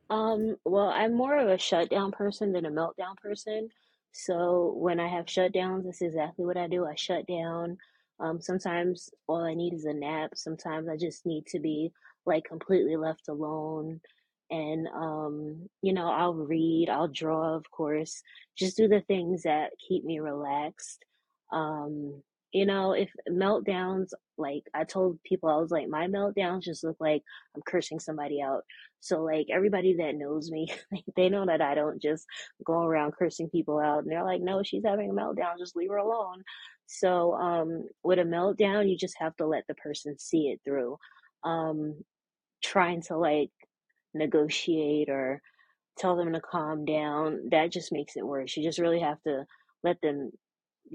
[0.09, 3.69] Um, well, I'm more of a shutdown person than a meltdown person.
[4.13, 6.85] So when I have shutdowns, that's exactly what I do.
[6.85, 7.79] I shut down.
[8.19, 10.33] Um, sometimes all I need is a nap.
[10.35, 11.93] Sometimes I just need to be
[12.27, 14.01] like completely left alone.
[14.51, 18.23] And um, you know, I'll read, I'll draw, of course,
[18.59, 21.05] just do the things that keep me relaxed.
[21.53, 26.83] Um, you know, if meltdowns, like I told people, I was like, my meltdowns just
[26.85, 27.23] look like
[27.55, 28.63] I'm cursing somebody out
[29.01, 30.69] so like everybody that knows me,
[31.17, 32.27] they know that I don't just
[32.65, 34.01] go around cursing people out.
[34.03, 35.59] And they're like, no, she's having a meltdown.
[35.59, 36.43] Just leave her alone.
[36.87, 40.99] So um, with a meltdown, you just have to let the person see it through.
[41.45, 42.05] Um,
[42.63, 43.51] trying to like
[44.15, 45.41] negotiate or
[45.99, 48.57] tell them to calm down, that just makes it worse.
[48.57, 49.45] You just really have to
[49.83, 50.31] let them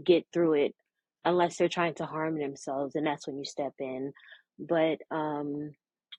[0.03, 0.75] get through it
[1.23, 2.95] unless they're trying to harm themselves.
[2.95, 4.13] And that's when you step in.
[4.59, 5.71] But um,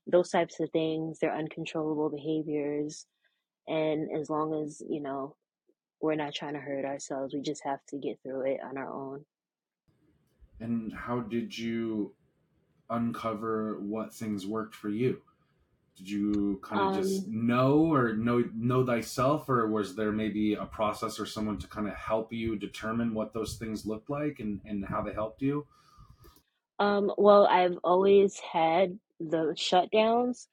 [0.06, 3.06] those types of things, they're uncontrollable behaviors.
[3.68, 5.36] And as long as, you know,
[6.00, 8.92] we're not trying to hurt ourselves, we just have to get through it on our
[8.92, 9.24] own.
[10.60, 12.14] And how did you
[12.88, 15.20] uncover what things worked for you?
[15.96, 20.54] Did you kind of um, just know or know know thyself, or was there maybe
[20.54, 24.38] a process or someone to kind of help you determine what those things looked like
[24.38, 25.66] and, and how they helped you?
[26.78, 30.48] Um, well, I've always had the shutdowns.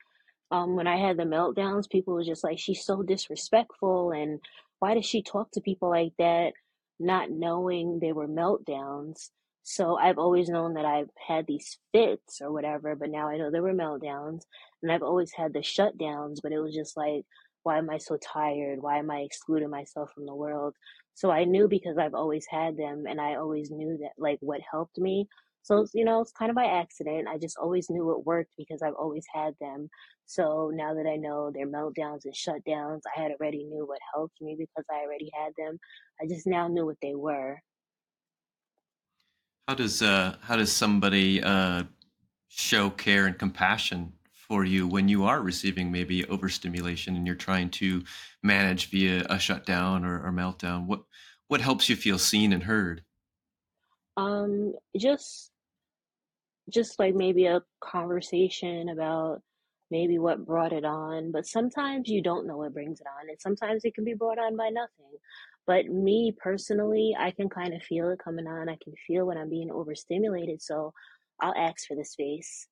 [0.50, 4.40] Um, when I had the meltdowns, people were just like, she's so disrespectful, and
[4.80, 6.54] why does she talk to people like that,
[7.00, 9.30] not knowing they were meltdowns?
[9.64, 13.50] So I've always known that I've had these fits or whatever, but now I know
[13.50, 14.42] there were meltdowns,
[14.82, 17.26] and I've always had the shutdowns, but it was just like,
[17.64, 18.82] why am I so tired?
[18.82, 20.76] Why am I excluding myself from the world?
[21.14, 24.62] So I knew because I've always had them, and I always knew that like what
[24.70, 25.28] helped me
[25.64, 27.30] so, you know, it's kind of by accident.
[27.30, 29.90] I just always knew it worked because I've always had them.
[30.26, 34.42] So now that I know their meltdowns and shutdowns, I had already knew what helped
[34.42, 35.80] me because I already had them.
[36.22, 37.62] I just now knew what they were.
[39.68, 41.84] How does uh how does somebody uh
[42.50, 47.70] show care and compassion for you when you are receiving maybe overstimulation and you're trying
[47.70, 48.04] to
[48.44, 50.86] manage via a shutdown or, or meltdown?
[50.86, 51.04] What
[51.48, 53.04] what helps you feel seen and heard?
[54.18, 55.52] Um, just
[56.70, 59.42] just like maybe a conversation about
[59.92, 61.32] maybe what brought it on.
[61.32, 64.40] But sometimes you don't know what brings it on, and sometimes it can be brought
[64.40, 65.18] on by nothing.
[65.66, 68.70] But me personally, I can kind of feel it coming on.
[68.70, 70.62] I can feel when I'm being overstimulated.
[70.62, 70.94] So
[71.42, 72.68] I'll ask for the space,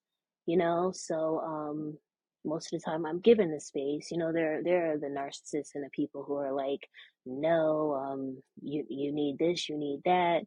[0.46, 0.92] you know?
[0.94, 1.98] So um,
[2.44, 4.10] most of the time I'm given the space.
[4.10, 6.88] You know, there there are the narcissists and the people who are like,
[7.24, 10.42] no, um, you you need this, you need that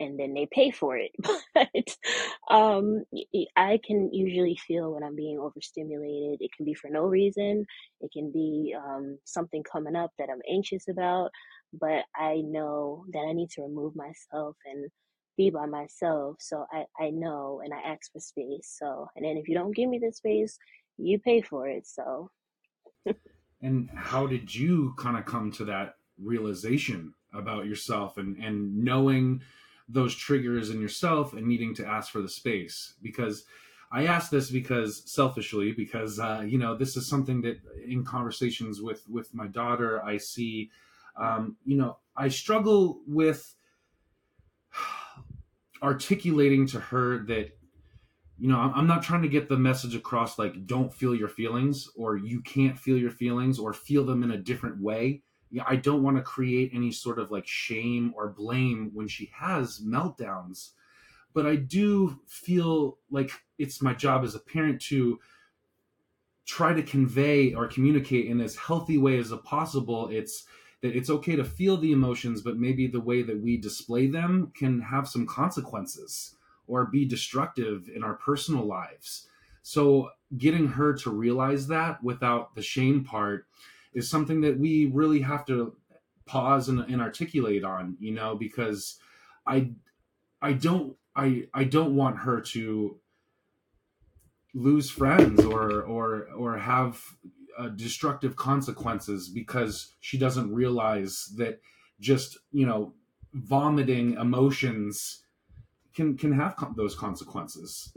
[0.00, 1.12] and then they pay for it.
[1.54, 3.04] but um,
[3.54, 6.40] I can usually feel when I'm being overstimulated.
[6.40, 7.66] It can be for no reason.
[8.00, 11.30] It can be um, something coming up that I'm anxious about.
[11.72, 14.90] But I know that I need to remove myself and
[15.36, 16.36] be by myself.
[16.40, 18.76] So I, I know and I ask for space.
[18.78, 20.58] So, and then if you don't give me the space,
[20.98, 21.86] you pay for it.
[21.86, 22.30] So.
[23.62, 29.40] and how did you kind of come to that realization about yourself and, and knowing
[29.88, 33.44] those triggers in yourself and needing to ask for the space because
[33.92, 38.80] I ask this because selfishly, because uh, you know this is something that in conversations
[38.80, 40.70] with with my daughter I see,
[41.20, 43.54] um, you know, I struggle with
[45.82, 47.56] articulating to her that
[48.38, 51.88] you know I'm not trying to get the message across like don't feel your feelings
[51.94, 55.76] or you can't feel your feelings or feel them in a different way yeah, I
[55.76, 60.70] don't want to create any sort of like shame or blame when she has meltdowns.
[61.34, 65.18] But I do feel like it's my job as a parent to
[66.46, 70.08] try to convey or communicate in as healthy way as possible.
[70.08, 70.44] It's
[70.82, 74.52] that it's okay to feel the emotions, but maybe the way that we display them
[74.56, 79.26] can have some consequences or be destructive in our personal lives.
[79.62, 83.46] So getting her to realize that without the shame part
[83.92, 85.76] is something that we really have to
[86.30, 89.00] pause and, and articulate on you know because
[89.48, 89.68] i
[90.40, 92.96] i don't i i don't want her to
[94.54, 97.02] lose friends or or or have
[97.58, 101.60] uh, destructive consequences because she doesn't realize that
[102.00, 102.94] just you know
[103.34, 105.24] vomiting emotions
[105.94, 107.92] can can have co- those consequences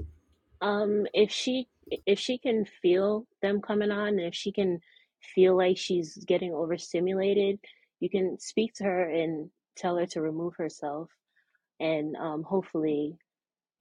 [0.61, 1.67] um if she
[2.05, 4.79] if she can feel them coming on and if she can
[5.23, 7.59] feel like she's getting overstimulated,
[7.99, 11.09] you can speak to her and tell her to remove herself.
[11.79, 13.17] And um, hopefully,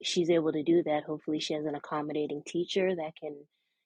[0.01, 1.03] she's able to do that.
[1.03, 3.35] Hopefully, she has an accommodating teacher that can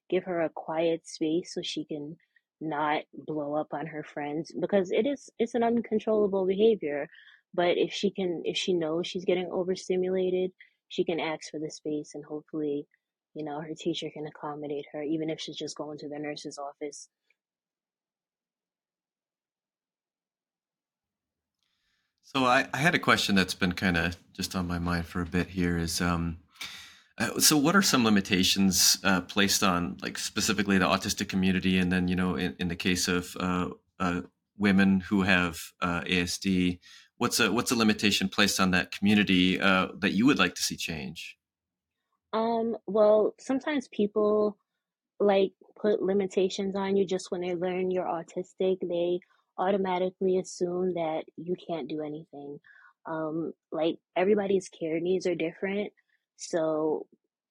[0.09, 2.15] give her a quiet space so she can
[2.59, 7.07] not blow up on her friends because it is it's an uncontrollable behavior.
[7.53, 10.51] But if she can if she knows she's getting overstimulated
[10.89, 12.87] she can ask for the space and hopefully
[13.33, 16.57] you know her teacher can accommodate her even if she's just going to the nurse's
[16.57, 17.09] office.
[22.23, 25.21] So I, I had a question that's been kind of just on my mind for
[25.21, 26.37] a bit here is um,
[27.19, 31.91] uh, so what are some limitations uh, placed on like specifically the autistic community and
[31.91, 34.21] then you know in, in the case of uh, uh
[34.57, 36.79] women who have uh, ASD
[37.17, 40.75] what's a what's a limitation placed on that community that you would like to see
[40.75, 41.37] change?
[42.33, 44.57] Um well sometimes people
[45.19, 49.19] like put limitations on you just when they learn you're autistic they
[49.57, 52.59] automatically assume that you can't do anything.
[53.05, 55.91] Um, like everybody's care needs are different,
[56.37, 57.05] so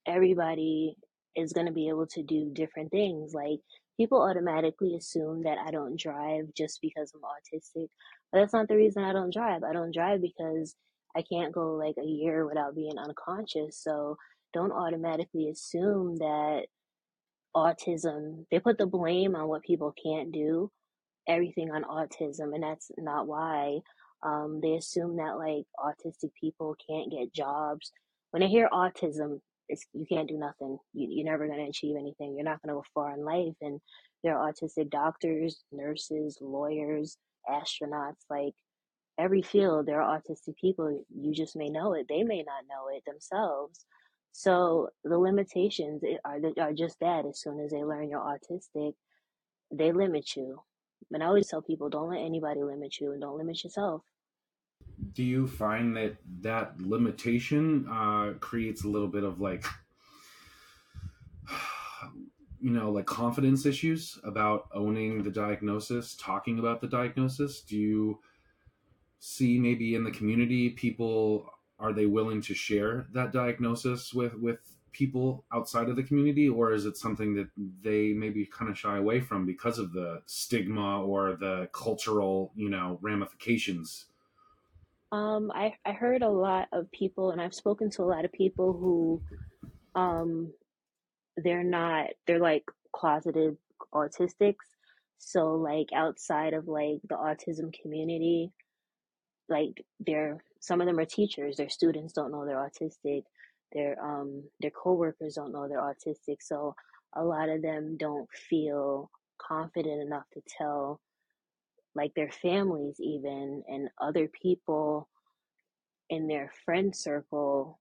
[0.06, 0.96] everybody
[1.36, 3.34] is going to be able to do different things.
[3.34, 3.60] Like
[3.98, 7.88] people automatically assume that I don't drive just because I'm autistic,
[8.32, 9.62] but that's not the reason I don't drive.
[9.64, 10.74] I don't drive because
[11.16, 13.78] I can't go like a year without being unconscious.
[13.82, 14.16] So
[14.52, 16.66] don't automatically assume that
[17.54, 20.70] autism, they put the blame on what people can't do,
[21.28, 23.78] everything on autism, and that's not why.
[24.22, 27.92] Um, they assume that like autistic people can't get jobs.
[28.36, 30.76] When they hear autism, it's, you can't do nothing.
[30.92, 32.34] You, you're never going to achieve anything.
[32.36, 33.54] You're not going to go far in life.
[33.62, 33.80] And
[34.22, 37.16] there are autistic doctors, nurses, lawyers,
[37.48, 38.26] astronauts.
[38.28, 38.52] Like
[39.18, 41.02] every field, there are autistic people.
[41.18, 42.08] You just may know it.
[42.10, 43.86] They may not know it themselves.
[44.32, 47.24] So the limitations are are just that.
[47.24, 48.92] As soon as they learn you're autistic,
[49.72, 50.60] they limit you.
[51.10, 54.02] And I always tell people, don't let anybody limit you, and don't limit yourself.
[55.12, 59.64] Do you find that that limitation uh, creates a little bit of like,
[62.60, 67.62] you know, like confidence issues about owning the diagnosis, talking about the diagnosis?
[67.62, 68.20] Do you
[69.18, 74.58] see maybe in the community people are they willing to share that diagnosis with with
[74.92, 77.48] people outside of the community or is it something that
[77.82, 82.70] they maybe kind of shy away from because of the stigma or the cultural you
[82.70, 84.06] know ramifications
[85.12, 88.32] um i i heard a lot of people and i've spoken to a lot of
[88.32, 89.22] people who
[89.94, 90.52] um
[91.36, 93.56] they're not they're like closeted
[93.94, 94.54] autistics.
[95.18, 98.52] So like outside of like the autism community
[99.48, 101.56] like they're some of them are teachers.
[101.56, 103.22] Their students don't know they're autistic.
[103.72, 106.38] Their um their coworkers don't know they're autistic.
[106.40, 106.74] So
[107.14, 111.00] a lot of them don't feel confident enough to tell
[111.96, 115.08] like their families even and other people
[116.10, 117.80] in their friend circle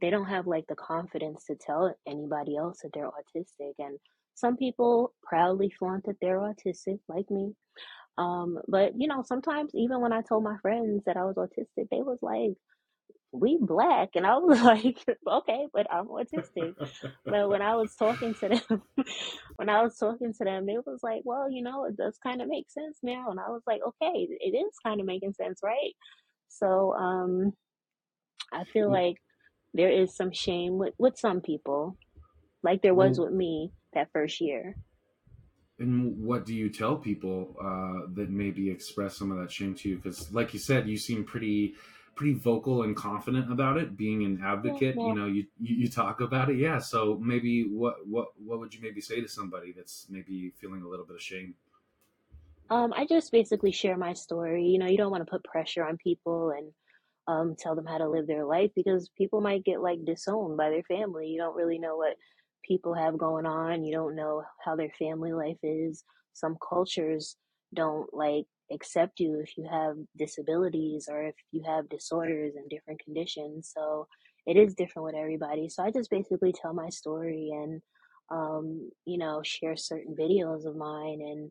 [0.00, 3.98] they don't have like the confidence to tell anybody else that they're autistic and
[4.40, 7.52] some people proudly flaunt that they're autistic like me.
[8.18, 11.88] Um, but you know, sometimes even when I told my friends that I was autistic,
[11.90, 12.52] they was like,
[13.32, 16.74] "We black," and I was like, "Okay, but I'm autistic."
[17.24, 18.82] but when I was talking to them,
[19.56, 22.42] when I was talking to them, it was like, "Well, you know, it does kind
[22.42, 25.60] of make sense now," and I was like, "Okay, it is kind of making sense,
[25.62, 25.94] right?"
[26.48, 27.52] So, um,
[28.52, 29.16] I feel like
[29.74, 31.96] there is some shame with with some people,
[32.62, 34.76] like there was with me that first year.
[35.78, 39.88] And what do you tell people uh, that maybe express some of that shame to
[39.88, 39.96] you?
[39.96, 41.74] Because, like you said, you seem pretty
[42.14, 43.96] pretty vocal and confident about it.
[43.96, 45.08] Being an advocate, yeah, yeah.
[45.08, 46.58] you know, you, you, you talk about it.
[46.58, 46.78] Yeah.
[46.78, 50.88] So maybe what what what would you maybe say to somebody that's maybe feeling a
[50.88, 51.54] little bit of shame?
[52.70, 54.66] Um, I just basically share my story.
[54.66, 56.72] You know, you don't want to put pressure on people and
[57.26, 60.70] um, tell them how to live their life because people might get like disowned by
[60.70, 61.28] their family.
[61.28, 62.16] You don't really know what
[62.64, 63.84] people have going on.
[63.84, 66.04] You don't know how their family life is.
[66.32, 67.36] Some cultures
[67.74, 73.00] don't like accept you if you have disabilities or if you have disorders and different
[73.04, 73.70] conditions.
[73.74, 74.06] So
[74.46, 75.68] it is different with everybody.
[75.68, 77.82] So I just basically tell my story and,
[78.30, 81.50] um, you know, share certain videos of mine and,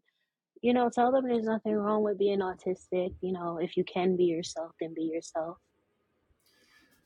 [0.62, 3.14] you know, tell them there's nothing wrong with being autistic.
[3.22, 5.58] You know, if you can be yourself, then be yourself.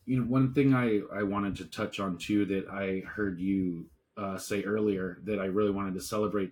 [0.06, 3.86] You know, one thing I, I wanted to touch on too that I heard you
[4.18, 6.52] uh, say earlier that I really wanted to celebrate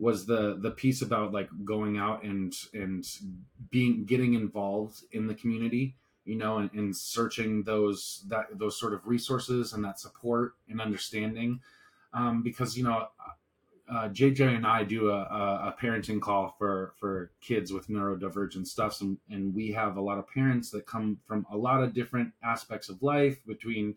[0.00, 3.06] was the the piece about like going out and and
[3.70, 5.94] being getting involved in the community
[6.24, 10.80] you know and, and searching those that those sort of resources and that support and
[10.80, 11.60] understanding.
[12.12, 13.06] Um, because you know
[13.90, 19.00] uh, JJ and I do a, a, parenting call for for kids with neurodivergent stuffs,
[19.00, 22.32] and, and we have a lot of parents that come from a lot of different
[22.44, 23.96] aspects of life between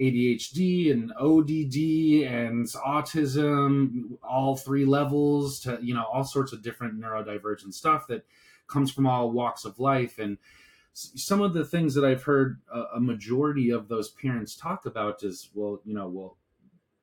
[0.00, 7.00] ADHD and ODD and autism, all three levels to, you know, all sorts of different
[7.00, 8.24] neurodivergent stuff that
[8.66, 10.18] comes from all walks of life.
[10.18, 10.38] And
[10.92, 12.60] some of the things that I've heard
[12.94, 16.36] a, majority of those parents talk about is, well, you know, well,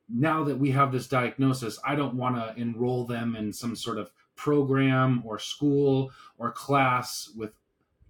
[0.08, 3.98] now that we have this diagnosis, I don't want to enroll them in some sort
[3.98, 7.52] of program or school or class with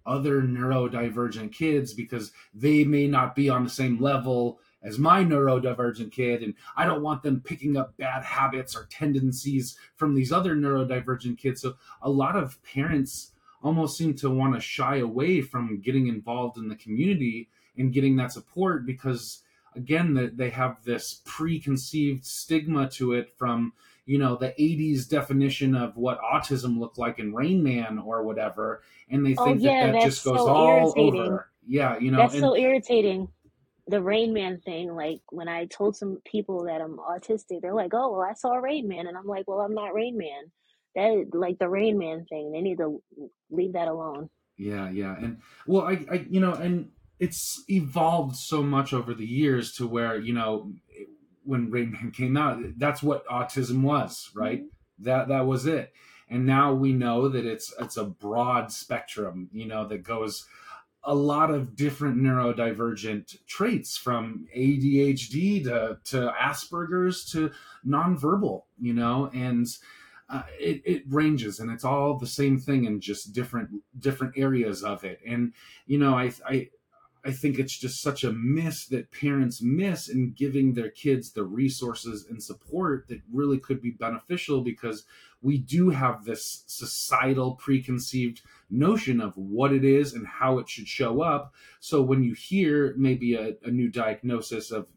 [0.06, 6.12] other neurodivergent kids because they may not be on the same level as my neurodivergent
[6.12, 10.56] kid and i don't want them picking up bad habits or tendencies from these other
[10.56, 11.62] neurodivergent kids.
[11.62, 16.58] So a lot of parents almost seem to want to shy away from getting involved
[16.58, 19.44] in the community and getting that support because
[19.76, 23.74] again they have this preconceived stigma to it from
[24.06, 28.82] you know the 80s definition of what autism looked like in rain man or whatever
[29.10, 31.22] and they oh, think oh, yeah, that that just goes so all irritating.
[31.22, 33.28] over yeah you know that's and, so irritating
[33.90, 37.94] the Rain Man thing, like when I told some people that I'm autistic, they're like,
[37.94, 40.52] "Oh, well, I saw Rain Man," and I'm like, "Well, I'm not Rain Man."
[40.96, 43.02] That like the Rain Man thing, they need to
[43.50, 44.30] leave that alone.
[44.58, 49.26] Yeah, yeah, and well, I, I, you know, and it's evolved so much over the
[49.26, 50.72] years to where you know
[51.44, 54.60] when Rain Man came out, that's what autism was, right?
[54.60, 55.04] Mm-hmm.
[55.06, 55.94] That that was it.
[56.30, 60.46] And now we know that it's it's a broad spectrum, you know, that goes
[61.10, 67.50] a lot of different neurodivergent traits from ADHD to, to Asperger's to
[67.84, 69.66] nonverbal, you know, and
[70.30, 74.84] uh, it, it ranges and it's all the same thing in just different different areas
[74.84, 75.20] of it.
[75.28, 75.54] And,
[75.88, 76.70] you know, I, I,
[77.26, 81.44] I think it's just such a miss that parents miss in giving their kids the
[81.44, 85.06] resources and support that really could be beneficial because
[85.42, 90.88] we do have this societal preconceived notion of what it is and how it should
[90.88, 91.54] show up.
[91.80, 94.88] So when you hear maybe a, a new diagnosis of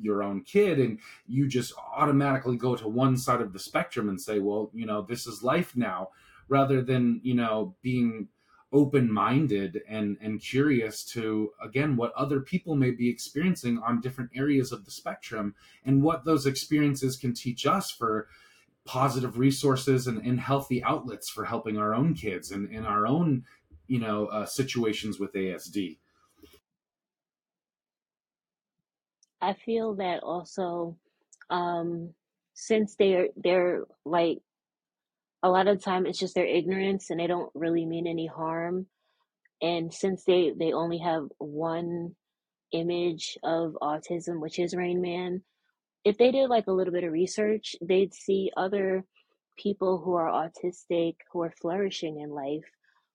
[0.00, 4.20] your own kid and you just automatically go to one side of the spectrum and
[4.20, 6.10] say, well, you know, this is life now,
[6.48, 8.28] rather than, you know, being
[8.72, 14.72] open-minded and and curious to again what other people may be experiencing on different areas
[14.72, 15.54] of the spectrum
[15.84, 18.26] and what those experiences can teach us for
[18.86, 23.44] positive resources and, and healthy outlets for helping our own kids and in our own
[23.86, 25.98] you know uh, situations with asd
[29.40, 30.96] i feel that also
[31.50, 32.14] um
[32.54, 34.38] since they're they're like
[35.42, 38.26] a lot of the time it's just their ignorance and they don't really mean any
[38.26, 38.86] harm.
[39.62, 42.16] And since they they only have one
[42.72, 45.42] image of autism which is rain man
[46.06, 49.04] if they did like a little bit of research they'd see other
[49.58, 52.64] people who are autistic who are flourishing in life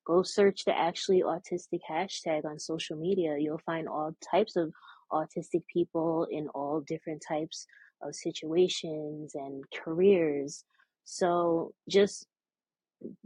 [0.06, 4.74] go search the actually autistic hashtag on social media you'll find all types of
[5.14, 7.66] autistic people in all different types
[8.02, 10.66] of situations and careers
[11.06, 12.28] so just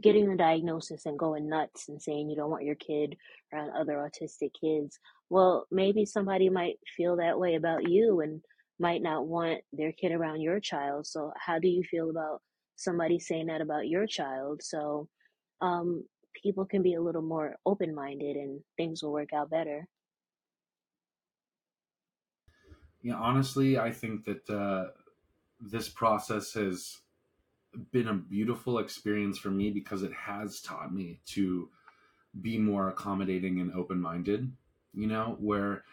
[0.01, 3.15] getting the diagnosis and going nuts and saying you don't want your kid
[3.51, 4.97] around other autistic kids.
[5.29, 8.41] Well, maybe somebody might feel that way about you and
[8.79, 11.07] might not want their kid around your child.
[11.07, 12.41] So, how do you feel about
[12.75, 14.61] somebody saying that about your child?
[14.63, 15.07] So,
[15.61, 16.03] um,
[16.41, 19.87] people can be a little more open minded and things will work out better.
[23.01, 24.87] Yeah, honestly, I think that uh,
[25.59, 26.97] this process has
[27.91, 31.69] been a beautiful experience for me because it has taught me to
[32.41, 34.51] be more accommodating and open minded,
[34.93, 35.83] you know, where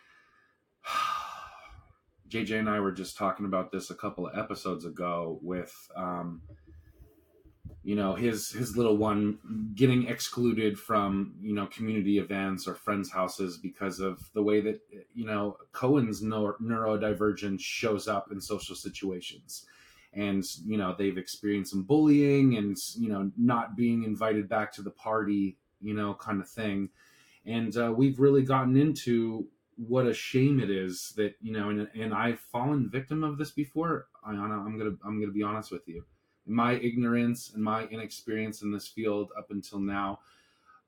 [2.33, 6.41] JJ and I were just talking about this a couple of episodes ago with, um,
[7.83, 9.39] you know, his his little one
[9.75, 14.81] getting excluded from you know community events or friends' houses because of the way that
[15.15, 19.67] you know Cohen's neuro- neurodivergence shows up in social situations.
[20.15, 24.83] And you know they've experienced some bullying and you know not being invited back to
[24.83, 26.89] the party you know kind of thing.
[27.45, 29.49] And uh, we've really gotten into
[29.89, 33.51] what a shame it is that you know and, and i've fallen victim of this
[33.51, 36.05] before Ayanna, i'm gonna i'm gonna be honest with you
[36.47, 40.19] my ignorance and my inexperience in this field up until now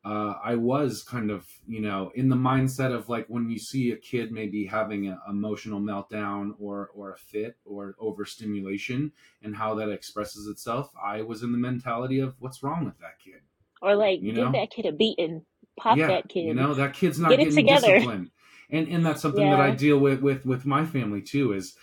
[0.05, 3.93] uh, I was kind of, you know, in the mindset of like when you see
[3.93, 9.75] a kid maybe having an emotional meltdown or or a fit or overstimulation and how
[9.77, 10.93] that expresses itself.
[11.03, 13.41] I was in the mentality of what's wrong with that kid,
[13.81, 14.53] or like you give know?
[14.53, 15.43] that kid a beating,
[15.79, 16.45] pop yeah, that kid.
[16.45, 18.31] You know, that kid's not Get getting disciplined,
[18.71, 19.57] and and that's something yeah.
[19.57, 21.53] that I deal with with with my family too.
[21.53, 21.77] Is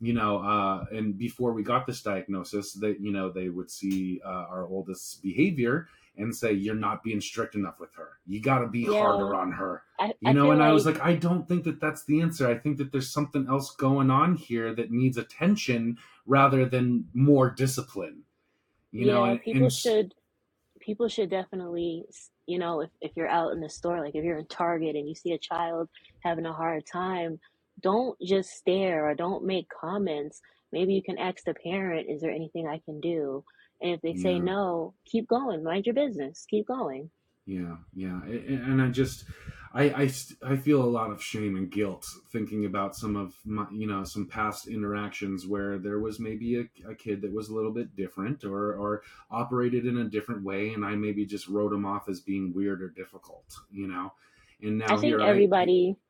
[0.00, 4.20] you know, uh, and before we got this diagnosis, that you know they would see
[4.24, 8.18] uh, our oldest behavior and say you're not being strict enough with her.
[8.26, 9.00] You got to be yeah.
[9.00, 9.82] harder on her.
[9.98, 10.70] I, you know, and like...
[10.70, 12.48] I was like, I don't think that that's the answer.
[12.48, 17.50] I think that there's something else going on here that needs attention rather than more
[17.50, 18.22] discipline.
[18.92, 19.72] You yeah, know, and, people and...
[19.72, 20.14] should
[20.80, 22.04] people should definitely,
[22.46, 25.08] you know, if if you're out in the store, like if you're in Target and
[25.08, 25.88] you see a child
[26.26, 27.38] having a hard time,
[27.80, 30.40] don't just stare or don't make comments.
[30.72, 33.44] Maybe you can ask the parent, "Is there anything I can do?"
[33.80, 35.62] And if they say no, keep going.
[35.62, 36.46] Mind your business.
[36.48, 37.10] Keep going.
[37.44, 38.20] Yeah, yeah.
[38.24, 39.24] And I just,
[39.72, 40.10] I, I,
[40.42, 44.02] I feel a lot of shame and guilt thinking about some of my, you know,
[44.04, 47.94] some past interactions where there was maybe a, a kid that was a little bit
[47.94, 50.70] different or, or operated in a different way.
[50.70, 54.12] And I maybe just wrote him off as being weird or difficult, you know?
[54.62, 56.00] And now here I think everybody, I,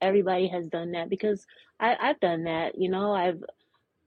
[0.00, 1.46] everybody has done that because
[1.78, 3.42] I, I've done that, you know, I've,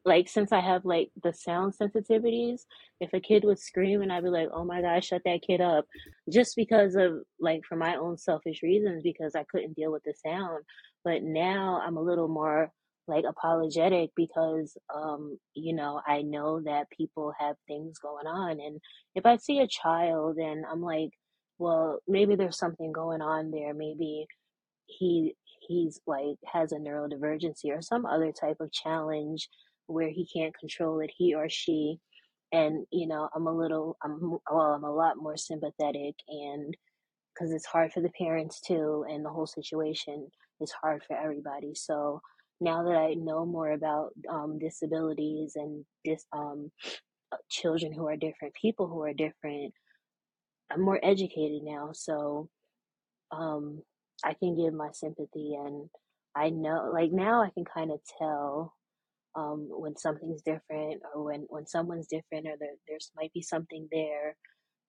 [0.05, 2.61] like since I have like the sound sensitivities,
[2.99, 5.61] if a kid would scream and I'd be like, "Oh my god, shut that kid
[5.61, 5.85] up,"
[6.29, 10.13] just because of like for my own selfish reasons because I couldn't deal with the
[10.25, 10.65] sound.
[11.05, 12.71] But now I'm a little more
[13.07, 18.79] like apologetic because um you know I know that people have things going on and
[19.15, 21.09] if I see a child and I'm like
[21.57, 24.25] well maybe there's something going on there maybe
[24.85, 25.35] he
[25.67, 29.49] he's like has a neurodivergency or some other type of challenge
[29.87, 31.99] where he can't control it he or she.
[32.51, 36.75] And you know i'm a little i'm well i'm a lot more sympathetic and
[37.33, 40.27] because it's hard for the parents too and the whole situation
[40.61, 41.73] is hard for everybody.
[41.75, 42.21] So
[42.61, 46.71] now that i know more about um, disabilities and dis, um,
[47.31, 49.73] uh, children who are different people who are different
[50.71, 51.89] i'm more educated now.
[51.93, 52.49] So
[53.31, 53.81] um,
[54.23, 55.89] I can give my sympathy and
[56.35, 58.73] I know like now I can kind of tell
[59.35, 63.87] um, when something's different or when when someone's different or there there's might be something
[63.91, 64.35] there.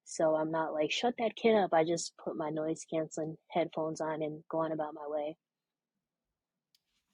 [0.04, 1.72] So I'm not like shut that kid up.
[1.72, 5.36] I just put my noise canceling headphones on and go on about my way.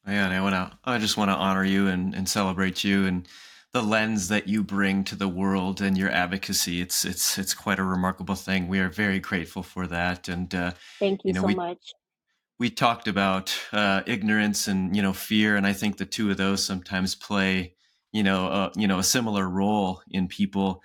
[0.07, 3.07] Yeah, and I want to I just want to honor you and and celebrate you
[3.07, 3.27] and
[3.73, 6.81] the lens that you bring to the world and your advocacy.
[6.81, 8.67] It's it's it's quite a remarkable thing.
[8.67, 10.29] We are very grateful for that.
[10.29, 11.93] And uh, thank you, you know, so we, much.
[12.61, 16.37] We talked about uh, ignorance and you know fear, and I think the two of
[16.37, 17.75] those sometimes play
[18.13, 20.83] you know uh, you know a similar role in people.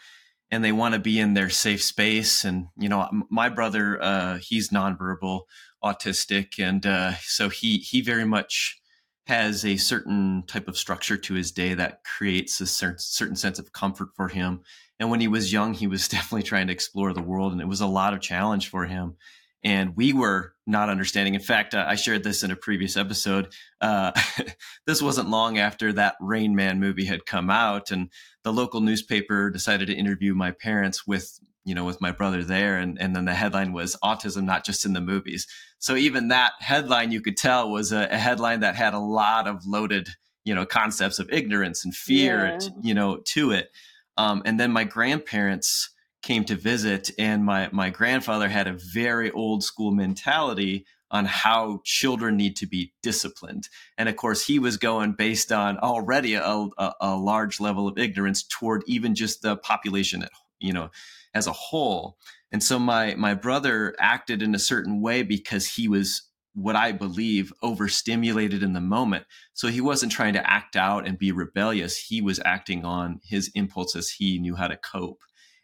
[0.49, 2.45] And they want to be in their safe space.
[2.45, 5.41] And you know, my brother, uh, he's nonverbal
[5.83, 8.79] autistic, and uh, so he he very much
[9.27, 13.73] has a certain type of structure to his day that creates a certain sense of
[13.73, 14.61] comfort for him.
[14.97, 17.67] And when he was young, he was definitely trying to explore the world, and it
[17.67, 19.17] was a lot of challenge for him.
[19.65, 21.33] And we were not understanding.
[21.33, 23.51] In fact, I shared this in a previous episode.
[23.81, 24.11] Uh,
[24.85, 28.11] this wasn't long after that Rain Man movie had come out, and
[28.43, 32.77] the local newspaper decided to interview my parents with you know, with my brother there.
[32.77, 35.47] And, and then the headline was autism, not just in the movies.
[35.79, 39.47] So even that headline you could tell was a, a headline that had a lot
[39.47, 40.09] of loaded,
[40.43, 42.69] you know, concepts of ignorance and fear, yeah.
[42.83, 43.71] you know, to it.
[44.15, 45.89] Um, and then my grandparents
[46.25, 51.79] came to visit and my, my grandfather had a very old school mentality on how
[51.85, 53.69] children need to be disciplined.
[53.95, 57.99] And of course, he was going based on already a, a, a large level of
[57.99, 60.89] ignorance toward even just the population at, you know,
[61.35, 62.17] as a whole.
[62.51, 66.23] And so my my brother acted in a certain way because he was
[66.53, 69.25] what I believe overstimulated in the moment.
[69.53, 71.97] So he wasn't trying to act out and be rebellious.
[71.97, 74.09] He was acting on his impulses.
[74.09, 75.19] He knew how to cope.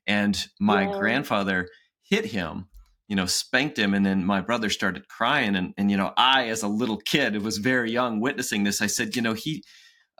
[0.07, 0.97] And my yeah.
[0.97, 1.67] grandfather
[2.03, 2.67] hit him,
[3.07, 3.93] you know, spanked him.
[3.93, 5.55] And then my brother started crying.
[5.55, 8.81] And, and, you know, I, as a little kid, who was very young witnessing this.
[8.81, 9.63] I said, you know, he,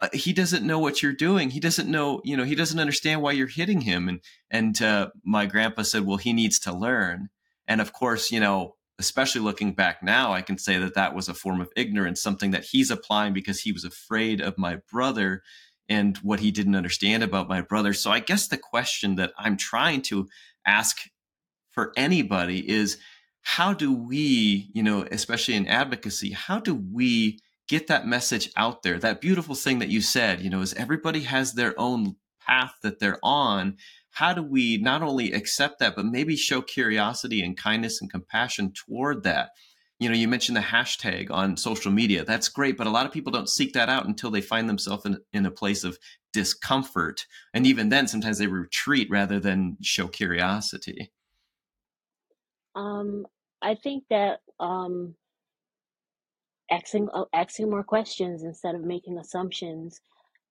[0.02, 1.52] uh, he doesn't know what you're doing.
[1.52, 4.10] He doesn't know, you know, he doesn't understand why you're hitting him.
[4.10, 4.20] And
[4.50, 7.30] and uh, my grandpa said, well, he needs to learn.
[7.68, 11.30] And of course, you know, especially looking back now, I can say that that was
[11.30, 15.44] a form of ignorance, something that he's applying because he was afraid of my brother
[15.92, 17.94] and what he didn't understand about my brother.
[17.94, 20.28] So I guess the question that I'm trying to
[20.66, 21.02] ask
[21.72, 22.98] for anybody is
[23.42, 28.84] how do we, you know, especially in advocacy, how do we get that message out
[28.84, 29.00] there.
[29.00, 33.00] That beautiful thing that you said, you know, is everybody has their own path that
[33.00, 33.78] they're on.
[34.10, 38.74] How do we not only accept that, but maybe show curiosity and kindness and compassion
[38.74, 39.52] toward that?
[40.02, 42.26] You know, you mentioned the hashtag on social media.
[42.26, 45.06] That's great, but a lot of people don't seek that out until they find themselves
[45.06, 45.98] in, in a place of
[46.34, 47.26] discomfort.
[47.54, 51.12] And even then, sometimes they retreat rather than show curiosity.
[52.74, 53.28] Um,
[53.62, 55.14] I think that um,
[56.72, 60.00] asking uh, asking more questions instead of making assumptions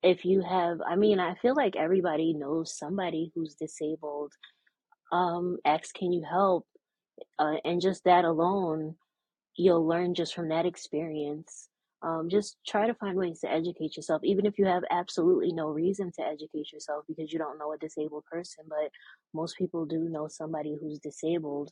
[0.02, 4.32] if you have i mean i feel like everybody knows somebody who's disabled
[5.12, 6.66] um ask can you help
[7.38, 8.94] uh, and just that alone
[9.60, 11.68] you'll learn just from that experience
[12.02, 15.68] um, just try to find ways to educate yourself even if you have absolutely no
[15.68, 18.90] reason to educate yourself because you don't know a disabled person but
[19.34, 21.70] most people do know somebody who's disabled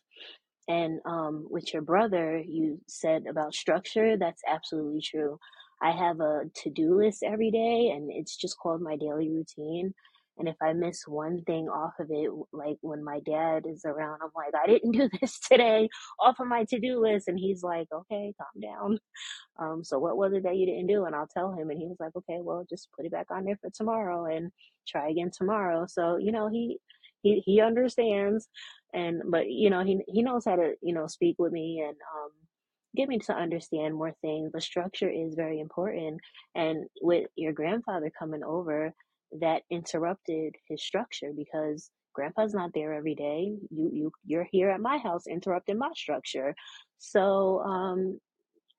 [0.69, 4.17] and um, with your brother, you said about structure.
[4.17, 5.39] That's absolutely true.
[5.83, 9.95] I have a to do list every day, and it's just called my daily routine.
[10.39, 14.21] And if I miss one thing off of it, like when my dad is around,
[14.23, 15.89] I'm like, I didn't do this today
[16.21, 17.29] off of my to do list.
[17.29, 18.99] And he's like, okay, calm down.
[19.61, 21.05] Um, so what was it that you didn't do?
[21.05, 21.71] And I'll tell him.
[21.71, 24.51] And he was like, okay, well, just put it back on there for tomorrow and
[24.87, 25.87] try again tomorrow.
[25.89, 26.79] So, you know, he,
[27.23, 28.49] he, he understands
[28.95, 31.97] and but you know he he knows how to you know speak with me and
[32.17, 32.31] um
[32.97, 36.21] get me to understand more things but structure is very important
[36.55, 38.93] and with your grandfather coming over
[39.41, 44.81] that interrupted his structure because grandpa's not there every day you you you're here at
[44.81, 46.55] my house interrupting my structure
[46.99, 48.19] so um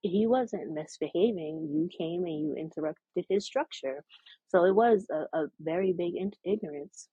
[0.01, 1.69] he wasn't misbehaving.
[1.71, 4.03] You came and you interrupted his structure.
[4.47, 7.09] So it was a, a very big in- ignorance.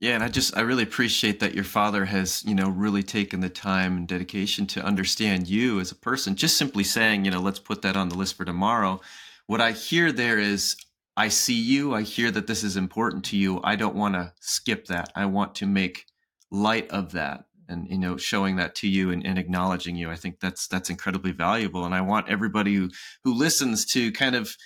[0.00, 3.40] Yeah, and I just I really appreciate that your father has, you know, really taken
[3.40, 6.36] the time and dedication to understand you as a person.
[6.36, 9.00] Just simply saying, you know, let's put that on the list for tomorrow.
[9.46, 10.76] What I hear there is
[11.18, 13.60] I see you, I hear that this is important to you.
[13.64, 15.10] I don't want to skip that.
[15.16, 16.06] I want to make
[16.50, 20.10] light of that and you know showing that to you and, and acknowledging you.
[20.10, 22.88] I think that's that's incredibly valuable and I want everybody who
[23.24, 24.56] who listens to kind of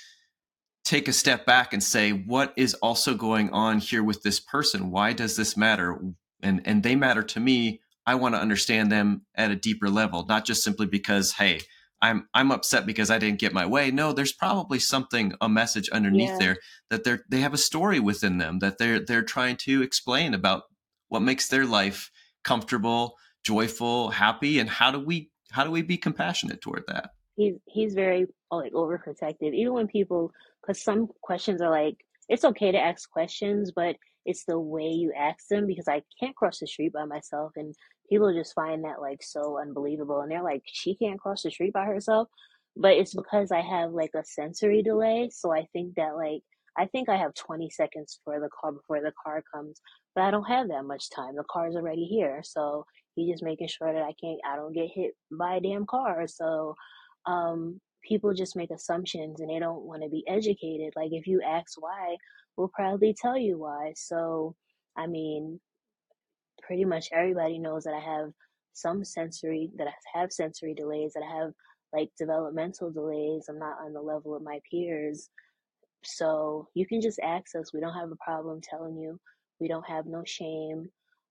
[0.85, 4.91] take a step back and say what is also going on here with this person
[4.91, 5.99] why does this matter
[6.43, 10.27] and and they matter to me i want to understand them at a deeper level
[10.29, 11.61] not just simply because hey
[12.03, 15.89] i'm i'm upset because i didn't get my way no there's probably something a message
[15.91, 16.39] underneath yeah.
[16.39, 16.57] there
[16.91, 20.65] that they're they have a story within them that they're they're trying to explain about
[21.09, 22.11] what makes their life
[22.45, 27.55] comfortable joyful happy and how do we how do we be compassionate toward that he's
[27.67, 30.31] he's very like overprotective even when people
[30.61, 31.97] because some questions are like
[32.29, 36.37] it's okay to ask questions, but it's the way you ask them because I can't
[36.37, 37.75] cross the street by myself and
[38.13, 41.73] people just find that like so unbelievable and they're like she can't cross the street
[41.73, 42.29] by herself
[42.77, 46.43] but it's because I have like a sensory delay so I think that like
[46.77, 49.81] I think I have 20 seconds for the car before the car comes
[50.15, 52.85] but I don't have that much time the car's already here so
[53.15, 56.27] he's just making sure that I can't I don't get hit by a damn car
[56.29, 56.75] so
[57.25, 60.93] um people just make assumptions and they don't want to be educated.
[60.97, 62.17] Like if you ask why,
[62.57, 63.93] we'll probably tell you why.
[63.97, 64.55] So,
[64.97, 65.61] I mean,
[66.63, 68.33] pretty much everybody knows that I have
[68.73, 71.53] some sensory that I have sensory delays, that I have
[71.93, 73.47] like developmental delays.
[73.49, 75.29] I'm not on the level of my peers.
[76.05, 77.73] So you can just ask us.
[77.73, 79.21] We don't have a problem telling you.
[79.61, 80.89] We don't have no shame.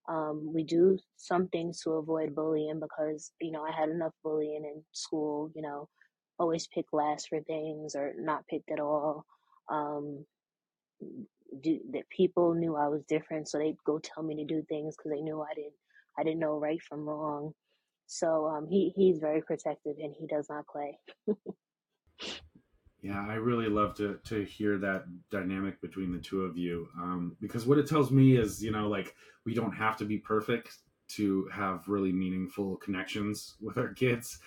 [0.08, 4.64] Um, we do some things to avoid bullying because, you know, I had enough bullying
[4.66, 5.90] in school, you know,
[6.40, 9.26] always pick last for things or not picked at all.
[9.70, 10.26] Um,
[11.62, 14.96] do, that people knew I was different, so they'd go tell me to do things
[14.96, 15.74] because they knew I didn't
[16.18, 17.54] I didn't know right from wrong.
[18.08, 21.00] So um, he he's very protective and he does not play.
[23.02, 27.36] yeah, I really love to to hear that dynamic between the two of you um,
[27.42, 30.78] because what it tells me is you know like we don't have to be perfect
[31.10, 34.40] to have really meaningful connections with our kids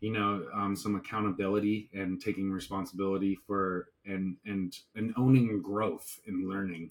[0.00, 6.48] you know um, some accountability and taking responsibility for and and and owning growth and
[6.48, 6.90] learning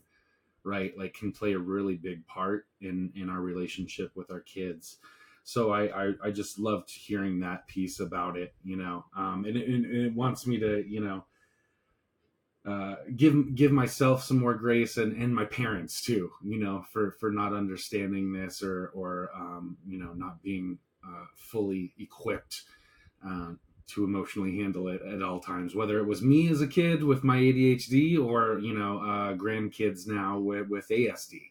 [0.63, 4.97] right like can play a really big part in in our relationship with our kids.
[5.43, 9.57] So i i, I just loved hearing that piece about it you know um and
[9.57, 11.25] it, and it wants me to you know
[12.65, 17.11] uh, give give myself some more grace and and my parents too you know for
[17.19, 22.61] for not understanding this or or um, you know not being uh, fully equipped
[23.27, 23.53] uh,
[23.91, 27.23] to emotionally handle it at all times, whether it was me as a kid with
[27.23, 31.41] my ADHD or, you know, uh, grandkids now with, with ASD.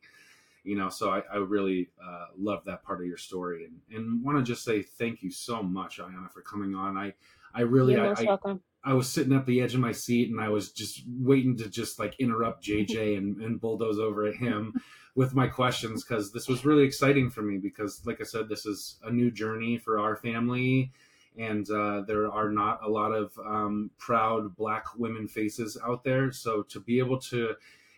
[0.64, 4.22] You know, so I, I really uh, love that part of your story and, and
[4.22, 6.96] want to just say thank you so much, Ayanna, for coming on.
[6.96, 7.14] I,
[7.54, 8.60] I really, You're I, welcome.
[8.82, 11.68] I was sitting at the edge of my seat and I was just waiting to
[11.68, 14.74] just like interrupt JJ and, and bulldoze over at him
[15.14, 18.64] with my questions because this was really exciting for me because, like I said, this
[18.64, 20.92] is a new journey for our family
[21.38, 26.32] and uh, there are not a lot of um, proud black women faces out there.
[26.32, 27.54] So to be able to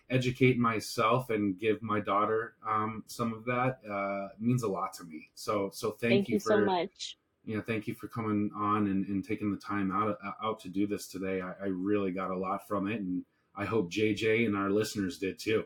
[0.09, 5.03] educate myself and give my daughter um, some of that uh, means a lot to
[5.03, 5.29] me.
[5.33, 7.17] So so thank, thank you, you for so much.
[7.45, 10.69] You know, thank you for coming on and, and taking the time out out to
[10.69, 11.41] do this today.
[11.41, 13.23] I, I really got a lot from it, and
[13.55, 15.65] I hope JJ and our listeners did too.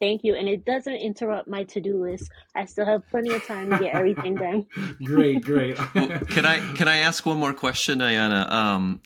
[0.00, 0.34] Thank you.
[0.34, 2.30] And it doesn't interrupt my to do list.
[2.54, 4.66] I still have plenty of time to get everything done.
[5.04, 5.78] great, great.
[5.94, 8.50] well, can I can I ask one more question, Ayanna?
[8.50, 9.02] Um,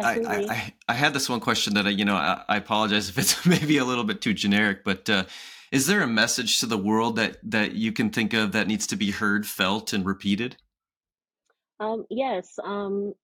[0.00, 3.18] I, I, I, had this one question that I, you know, I, I, apologize if
[3.18, 5.24] it's maybe a little bit too generic, but uh,
[5.72, 8.86] is there a message to the world that that you can think of that needs
[8.88, 10.56] to be heard, felt, and repeated?
[11.80, 12.58] Um, yes.
[12.62, 13.14] Um,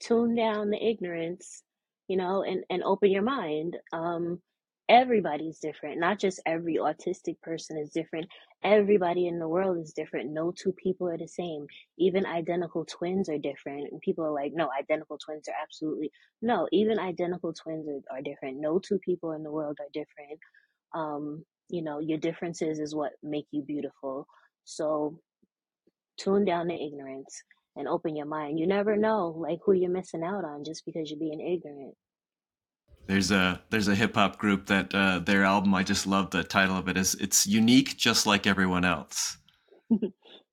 [0.00, 1.62] tune down the ignorance,
[2.08, 3.76] you know, and and open your mind.
[3.92, 4.40] Um,
[4.88, 6.00] everybody's different.
[6.00, 8.26] Not just every autistic person is different.
[8.64, 10.30] Everybody in the world is different.
[10.30, 11.66] No two people are the same.
[11.98, 13.92] Even identical twins are different.
[13.92, 16.10] And people are like no identical twins are absolutely
[16.42, 18.60] no even identical twins are, are different.
[18.60, 20.40] No two people in the world are different.
[20.94, 24.26] Um you know your differences is what make you beautiful.
[24.64, 25.20] So
[26.18, 27.42] tune down the ignorance
[27.76, 28.58] and open your mind.
[28.58, 31.94] You never know like who you're missing out on just because you're being ignorant
[33.08, 36.44] there's a there's a hip hop group that uh, their album I just love the
[36.44, 39.38] title of it is it's unique just like everyone else.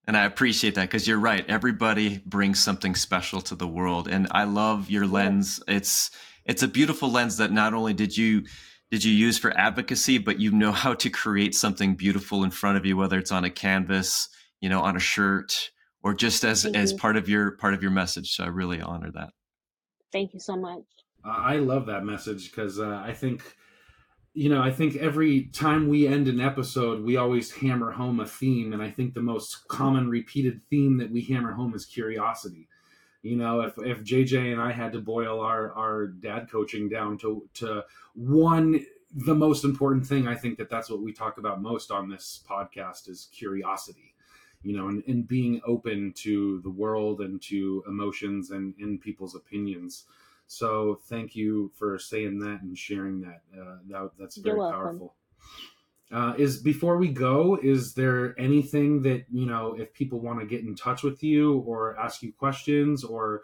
[0.08, 1.44] And I appreciate that because you're right.
[1.50, 5.60] Everybody brings something special to the world, and I love your lens.
[5.68, 6.12] It's
[6.46, 8.44] it's a beautiful lens that not only did you
[8.92, 12.78] did you use for advocacy, but you know how to create something beautiful in front
[12.78, 14.30] of you, whether it's on a canvas,
[14.62, 15.72] you know, on a shirt,
[16.04, 17.00] or just as Thank as you.
[17.00, 18.36] part of your part of your message.
[18.36, 19.32] So I really honor that.
[20.12, 20.84] Thank you so much.
[21.26, 23.56] I love that message because uh, I think,
[24.34, 28.26] you know, I think every time we end an episode, we always hammer home a
[28.26, 32.68] theme, and I think the most common repeated theme that we hammer home is curiosity.
[33.24, 37.18] You know, if if JJ and I had to boil our our dad coaching down
[37.20, 41.62] to to one the most important thing i think that that's what we talk about
[41.62, 44.14] most on this podcast is curiosity
[44.62, 49.36] you know and, and being open to the world and to emotions and in people's
[49.36, 50.06] opinions
[50.48, 55.16] so thank you for saying that and sharing that uh, that that's very powerful
[56.12, 60.46] uh, is before we go is there anything that you know if people want to
[60.46, 63.42] get in touch with you or ask you questions or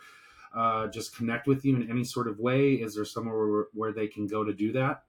[0.55, 3.93] uh, just connect with you in any sort of way is there somewhere where, where
[3.93, 5.03] they can go to do that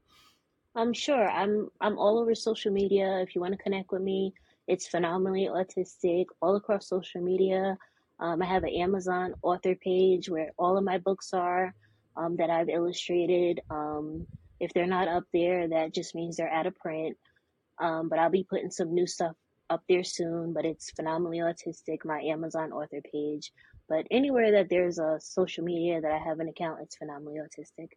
[0.74, 1.28] I'm sure.
[1.28, 3.20] I'm I'm all over social media.
[3.20, 4.32] If you want to connect with me,
[4.68, 7.76] it's phenomenally autistic all across social media.
[8.22, 11.74] Um, I have an Amazon author page where all of my books are
[12.16, 13.60] um, that I've illustrated.
[13.68, 14.28] Um,
[14.60, 17.16] if they're not up there, that just means they're out of print.
[17.80, 19.34] Um, but I'll be putting some new stuff
[19.70, 20.52] up there soon.
[20.52, 23.52] But it's phenomenally autistic, my Amazon author page.
[23.88, 27.88] But anywhere that there's a social media that I have an account, it's phenomenally autistic.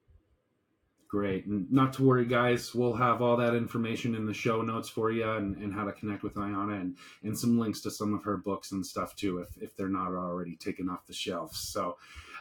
[1.15, 1.45] Great.
[1.45, 2.75] And not to worry, guys.
[2.75, 5.93] We'll have all that information in the show notes for you and, and how to
[5.93, 9.37] connect with Ayanna and, and some links to some of her books and stuff too,
[9.37, 11.57] if, if they're not already taken off the shelves.
[11.57, 11.95] So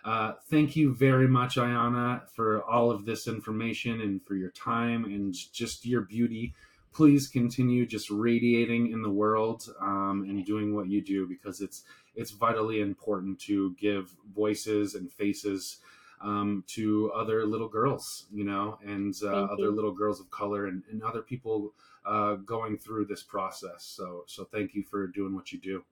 [0.05, 5.05] uh, thank you very much, Ayanna, for all of this information and for your time
[5.05, 6.53] and just your beauty.
[6.93, 11.85] Please continue just radiating in the world um, and doing what you do because it's
[12.17, 15.79] it's vitally important to give voices and faces
[16.21, 19.75] um, to other little girls, you know, and uh, other you.
[19.75, 21.75] little girls of color and, and other people
[22.07, 23.85] uh, going through this process.
[23.85, 25.85] So, so thank you for doing what you do.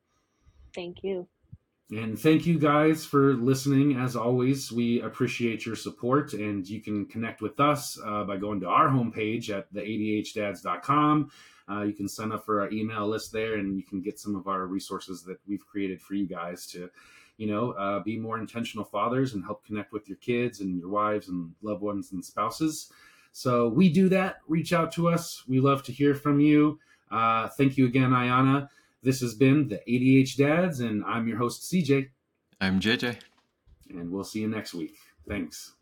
[0.74, 1.26] Thank you.
[1.90, 3.96] And thank you guys for listening.
[3.96, 8.60] As always, we appreciate your support, and you can connect with us uh, by going
[8.60, 11.30] to our homepage at the adhdads.com.
[11.70, 14.34] Uh, you can sign up for our email list there, and you can get some
[14.34, 16.88] of our resources that we've created for you guys to,
[17.36, 20.88] you know, uh, be more intentional fathers and help connect with your kids and your
[20.88, 22.90] wives and loved ones and spouses.
[23.32, 24.36] So we do that.
[24.46, 25.42] Reach out to us.
[25.48, 26.78] We love to hear from you.
[27.10, 28.68] Uh, thank you again, Ayanna.
[29.02, 32.10] This has been the ADHDads, and I'm your host, CJ,
[32.60, 33.16] I'm JJ.
[33.90, 34.94] and we'll see you next week.
[35.28, 35.72] Thanks.